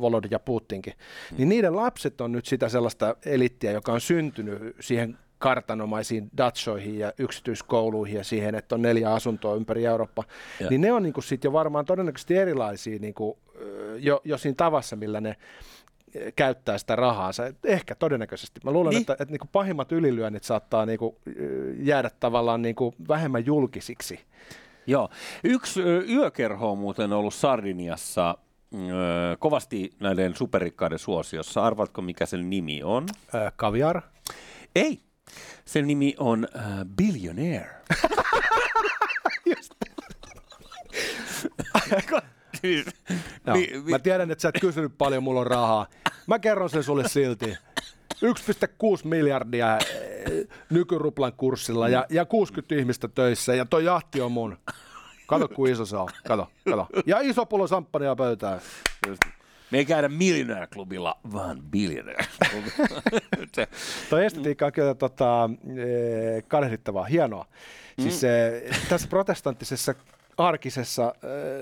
Volodin 0.00 0.30
ja 0.30 0.38
Putinkin. 0.38 0.92
Mm. 1.30 1.36
Niin 1.38 1.48
niiden 1.48 1.76
lapset 1.76 2.20
on 2.20 2.32
nyt 2.32 2.46
sitä 2.46 2.68
sellaista 2.68 3.16
elittiä, 3.26 3.72
joka 3.72 3.92
on 3.92 4.00
syntynyt 4.00 4.76
siihen 4.80 5.18
kartanomaisiin 5.38 6.30
datsoihin 6.36 6.98
ja 6.98 7.12
yksityiskouluihin 7.18 8.16
ja 8.16 8.24
siihen, 8.24 8.54
että 8.54 8.74
on 8.74 8.82
neljä 8.82 9.12
asuntoa 9.12 9.54
ympäri 9.54 9.86
Eurooppa, 9.86 10.24
ja. 10.60 10.70
niin 10.70 10.80
ne 10.80 10.92
on 10.92 11.02
niin 11.02 11.14
sitten 11.20 11.48
jo 11.48 11.52
varmaan 11.52 11.84
todennäköisesti 11.84 12.36
erilaisia 12.36 12.98
niin 12.98 13.14
kuin, 13.14 13.38
jo, 13.98 14.20
jo 14.24 14.38
siinä 14.38 14.54
tavassa, 14.56 14.96
millä 14.96 15.20
ne 15.20 15.36
käyttää 16.36 16.78
sitä 16.78 16.96
rahaansa. 16.96 17.42
Ehkä 17.64 17.94
todennäköisesti. 17.94 18.60
Mä 18.64 18.70
luulen, 18.70 18.90
niin. 18.90 19.00
että, 19.00 19.12
että 19.12 19.32
niin 19.32 19.38
kuin 19.38 19.50
pahimmat 19.52 19.92
ylilyönnit 19.92 20.44
saattaa 20.44 20.86
niin 20.86 20.98
kuin 20.98 21.16
jäädä 21.78 22.10
tavallaan 22.20 22.62
niin 22.62 22.74
kuin 22.74 22.94
vähemmän 23.08 23.46
julkisiksi. 23.46 24.20
Joo. 24.86 25.08
Yksi 25.44 25.82
yökerho 26.08 26.72
on 26.72 26.78
muuten 26.78 27.12
ollut 27.12 27.34
Sardiniassa 27.34 28.38
kovasti 29.38 29.92
näiden 30.00 30.36
superrikkaiden 30.36 30.98
suosiossa. 30.98 31.64
Arvatko, 31.64 32.02
mikä 32.02 32.26
sen 32.26 32.50
nimi 32.50 32.82
on? 32.82 33.06
Äh, 33.34 33.52
kaviar? 33.56 34.02
Ei. 34.76 35.00
Sen 35.64 35.86
nimi 35.86 36.14
on 36.18 36.48
uh, 36.54 36.60
Billionaire. 36.96 37.70
Just. 39.46 39.74
no, 43.46 43.54
mä 43.90 43.98
tiedän, 43.98 44.30
että 44.30 44.42
sä 44.42 44.48
et 44.48 44.60
kysynyt 44.60 44.98
paljon, 44.98 45.22
mulla 45.22 45.40
on 45.40 45.46
rahaa. 45.46 45.86
Mä 46.26 46.38
kerron 46.38 46.70
sen 46.70 46.82
sulle 46.82 47.08
silti. 47.08 47.56
1,6 48.14 49.04
miljardia 49.04 49.78
eh, 49.78 50.46
nykyruplan 50.70 51.32
kurssilla 51.32 51.88
ja, 51.88 52.06
ja 52.10 52.24
60 52.24 52.74
ihmistä 52.74 53.08
töissä 53.08 53.54
ja 53.54 53.64
toi 53.64 53.84
jahti 53.84 54.20
on 54.20 54.32
mun. 54.32 54.58
Kato, 55.26 55.48
kuin 55.48 55.72
iso 55.72 55.86
se 55.86 55.96
on. 55.96 56.08
Kato, 56.28 56.50
kato. 56.70 56.86
Ja 57.06 57.20
iso 57.20 57.46
pullo 57.46 57.66
samppania 57.66 58.16
pöytään. 58.16 58.60
Just. 59.06 59.20
Me 59.70 59.78
ei 59.78 59.84
käydä 59.84 60.08
Millionaire-klubilla, 60.08 61.20
vaan 61.32 61.62
Billionaire-klubilla. 61.70 63.00
Toi 64.10 64.24
estetiikka 64.24 64.66
on 64.66 64.72
kyllä 64.72 64.94
tota, 64.94 65.50
eh, 65.76 66.44
kadehdittavaa, 66.48 67.04
hienoa. 67.04 67.46
Siis 68.00 68.22
mm. 68.22 68.74
Siis 68.74 68.88
tässä 68.88 69.08
protestanttisessa 69.08 69.94
arkisessa 70.36 71.06
äh, 71.06 71.12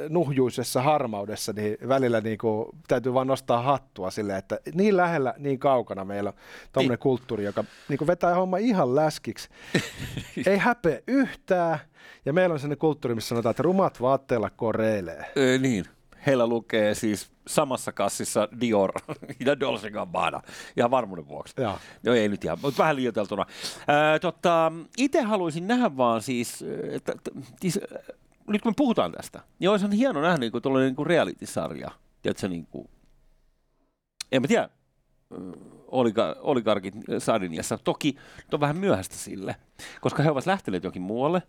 nuhjuisessa 0.08 0.82
harmaudessa, 0.82 1.52
niin 1.52 1.76
välillä 1.88 2.20
niin 2.20 2.38
kuin, 2.38 2.68
täytyy 2.88 3.14
vaan 3.14 3.26
nostaa 3.26 3.62
hattua 3.62 4.10
sille, 4.10 4.36
että 4.36 4.58
niin 4.74 4.96
lähellä, 4.96 5.34
niin 5.38 5.58
kaukana 5.58 6.04
meillä 6.04 6.28
on 6.28 6.34
tuommoinen 6.72 6.94
niin. 6.94 7.02
kulttuuri, 7.02 7.44
joka 7.44 7.64
niin 7.88 7.98
kuin 7.98 8.08
vetää 8.08 8.34
homma 8.34 8.56
ihan 8.56 8.94
läskiksi. 8.94 9.48
Ei 10.46 10.58
häpeä 10.58 11.00
yhtään. 11.06 11.78
Ja 12.24 12.32
meillä 12.32 12.52
on 12.52 12.58
sellainen 12.58 12.78
kulttuuri, 12.78 13.14
missä 13.14 13.28
sanotaan, 13.28 13.50
että 13.50 13.62
rumat 13.62 14.00
vaatteilla 14.00 14.50
koreilee. 14.50 15.24
Ee, 15.36 15.58
niin. 15.58 15.84
Heillä 16.26 16.46
lukee 16.46 16.94
siis 16.94 17.32
samassa 17.48 17.92
kassissa 17.92 18.48
Dior 18.60 18.92
ja 19.46 19.60
Dolce 19.60 19.90
Gabbana, 19.90 20.40
ihan 20.76 20.90
varmuuden 20.90 21.28
vuoksi. 21.28 21.54
Joo. 21.56 21.78
No 22.06 22.14
ei 22.14 22.28
nyt 22.28 22.44
ihan, 22.44 22.58
mutta 22.62 22.78
vähän 22.78 22.96
liioiteltuna. 22.96 23.46
tota, 24.20 24.72
itse 24.98 25.22
haluaisin 25.22 25.66
nähdä 25.66 25.96
vaan 25.96 26.22
siis, 26.22 26.64
että, 26.90 27.12
että, 27.12 27.30
siis 27.60 27.80
nyt 28.46 28.62
kun 28.62 28.70
me 28.70 28.74
puhutaan 28.76 29.12
tästä, 29.12 29.40
niin 29.58 29.70
olisi 29.70 29.98
hieno 29.98 30.20
nähdä 30.20 30.38
niin 30.38 30.52
kuin 30.52 30.62
tuollainen 30.62 30.94
niin 30.98 31.06
reality-sarja. 31.06 31.90
Tiedätkö, 32.22 32.48
niin 32.48 32.66
kuin, 32.66 32.88
en 34.32 34.42
mä 34.42 34.48
tiedä, 34.48 34.68
oliga, 35.88 36.36
oligarkit 36.40 36.94
Sardiniassa. 37.18 37.78
Toki 37.78 38.16
on 38.52 38.60
vähän 38.60 38.76
myöhäistä 38.76 39.16
sille, 39.16 39.56
koska 40.00 40.22
he 40.22 40.30
ovat 40.30 40.46
lähteneet 40.46 40.84
jokin 40.84 41.02
muualle. 41.02 41.42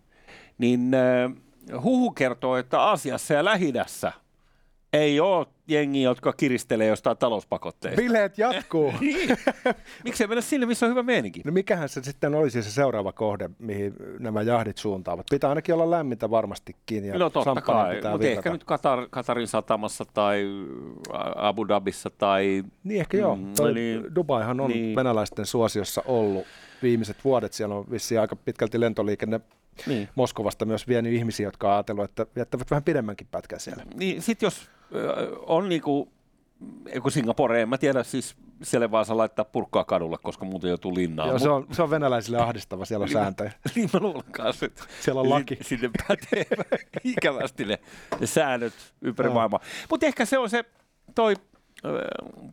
Niin 0.57 0.91
äh, 0.93 1.81
huhu 1.81 2.11
kertoo, 2.11 2.57
että 2.57 2.81
Aasiassa 2.81 3.33
ja 3.33 3.45
Lähidässä 3.45 4.11
ei 4.93 5.19
ole 5.19 5.47
jengi, 5.67 6.01
jotka 6.01 6.33
kiristelee 6.33 6.87
jostain 6.87 7.17
talouspakotteista. 7.17 8.01
Bileet 8.01 8.37
jatkuu. 8.37 8.93
niin. 9.01 9.37
Miksei 10.03 10.27
mennä 10.27 10.41
sinne, 10.41 10.65
missä 10.65 10.85
on 10.85 10.89
hyvä 10.89 11.03
meininki? 11.03 11.41
No 11.45 11.51
mikähän 11.51 11.89
se 11.89 12.03
sitten 12.03 12.35
olisi 12.35 12.63
se 12.63 12.71
seuraava 12.71 13.11
kohde, 13.11 13.49
mihin 13.59 13.93
nämä 14.19 14.41
jahdit 14.41 14.77
suuntaavat? 14.77 15.25
Pitää 15.29 15.49
ainakin 15.49 15.75
olla 15.75 15.91
lämmintä 15.91 16.29
varmastikin. 16.29 17.05
Ja 17.05 17.17
no 17.17 17.29
totta 17.29 17.61
kai, 17.61 18.01
mutta 18.11 18.27
ehkä 18.27 18.51
nyt 18.51 18.63
Katar, 18.63 19.07
Katarin 19.09 19.47
satamassa 19.47 20.05
tai 20.13 20.45
Abu 21.35 21.67
Dhabissa 21.67 22.09
tai... 22.09 22.63
Niin 22.83 22.99
ehkä 22.99 23.17
joo. 23.17 23.35
Mm, 23.35 23.53
Toi 23.53 23.73
niin, 23.73 24.15
Dubaihan 24.15 24.59
on 24.59 24.69
niin. 24.69 24.95
venäläisten 24.95 25.45
suosiossa 25.45 26.03
ollut 26.05 26.45
viimeiset 26.83 27.17
vuodet. 27.23 27.53
Siellä 27.53 27.75
on 27.75 27.85
vissiin 27.91 28.21
aika 28.21 28.35
pitkälti 28.35 28.79
lentoliikenne 28.79 29.39
niin. 29.87 30.09
Moskovasta 30.15 30.65
myös 30.65 30.87
vienyt 30.87 31.13
ihmisiä, 31.13 31.47
jotka 31.47 31.67
on 31.67 31.73
ajatellut, 31.73 32.03
että 32.03 32.25
viettävät 32.35 32.71
vähän 32.71 32.83
pidemmänkin 32.83 33.27
pätkän 33.31 33.59
siellä. 33.59 33.83
Niin, 33.95 34.21
sitten 34.21 34.47
jos 34.47 34.69
on 35.47 35.69
niinku, 35.69 36.11
kun 37.01 37.11
Singapore, 37.11 37.61
en 37.61 37.69
mä 37.69 37.77
tiedä, 37.77 38.03
siis 38.03 38.35
siellä 38.61 38.91
vaan 38.91 39.05
saa 39.05 39.17
laittaa 39.17 39.45
purkkaa 39.45 39.83
kadulle, 39.83 40.17
koska 40.23 40.45
muuten 40.45 40.69
joutuu 40.69 40.95
linnaan. 40.95 41.29
Joo, 41.29 41.39
se 41.39 41.49
on, 41.49 41.67
se 41.71 41.81
on 41.83 41.89
venäläisille 41.89 42.37
ahdistava, 42.37 42.85
siellä 42.85 43.03
on 43.03 43.07
niin 43.07 43.13
sääntöjä. 43.13 43.51
niin 43.75 43.89
mä 43.93 43.99
luulen 43.99 44.31
kanssa, 44.31 44.65
että 44.65 44.83
siellä 44.99 45.21
on 45.21 45.29
laki. 45.29 45.57
Sinne 45.61 45.89
pätee 46.07 46.45
ikävästi 47.03 47.65
ne, 47.65 47.79
ne 48.19 48.27
säännöt 48.27 48.73
ympäri 49.01 49.29
no. 49.29 49.35
maailmaa. 49.35 49.59
Mutta 49.89 50.05
ehkä 50.05 50.25
se 50.25 50.37
on 50.37 50.49
se, 50.49 50.65
toi 51.15 51.35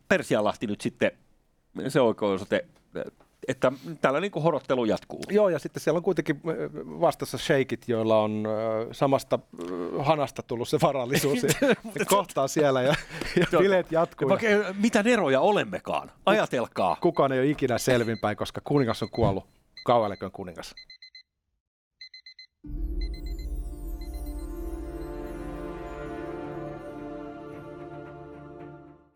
Persianlahti 0.09 0.66
nyt 0.66 0.81
sitten, 0.81 1.11
se 1.88 2.00
oikeusote 2.00 2.64
että 3.48 3.72
tällä 4.00 4.20
niin 4.20 4.31
kuin 4.31 4.42
horottelu 4.42 4.85
jatkuu. 4.85 5.20
Joo, 5.31 5.48
ja 5.48 5.59
sitten 5.59 5.81
siellä 5.83 5.96
on 5.96 6.03
kuitenkin 6.03 6.37
äh, 6.37 6.55
vastassa 7.00 7.38
sheikit, 7.38 7.88
joilla 7.88 8.22
on 8.22 8.46
äh, 8.46 8.88
samasta 8.92 9.38
äh, 9.38 10.07
hanasta 10.07 10.42
tullut 10.42 10.68
se 10.68 10.79
varallisuus. 10.83 11.42
ja 11.98 12.05
kohtaa 12.07 12.48
siellä 12.48 12.83
ja, 12.83 12.94
ja 13.37 13.59
bileet 13.59 13.92
jatkuu. 13.92 14.29
Vaikka, 14.29 14.46
mitä 14.83 15.03
eroja 15.07 15.40
olemmekaan? 15.40 16.12
Ajatelkaa. 16.26 16.96
Kukaan 17.00 17.33
ei 17.33 17.38
ole 17.38 17.48
ikinä 17.48 17.79
selvinpäin, 17.79 18.37
koska 18.37 18.61
kuningas 18.64 19.03
on 19.03 19.11
kuollut. 19.11 19.44
Kauan 19.85 20.16
kuningas. 20.33 20.74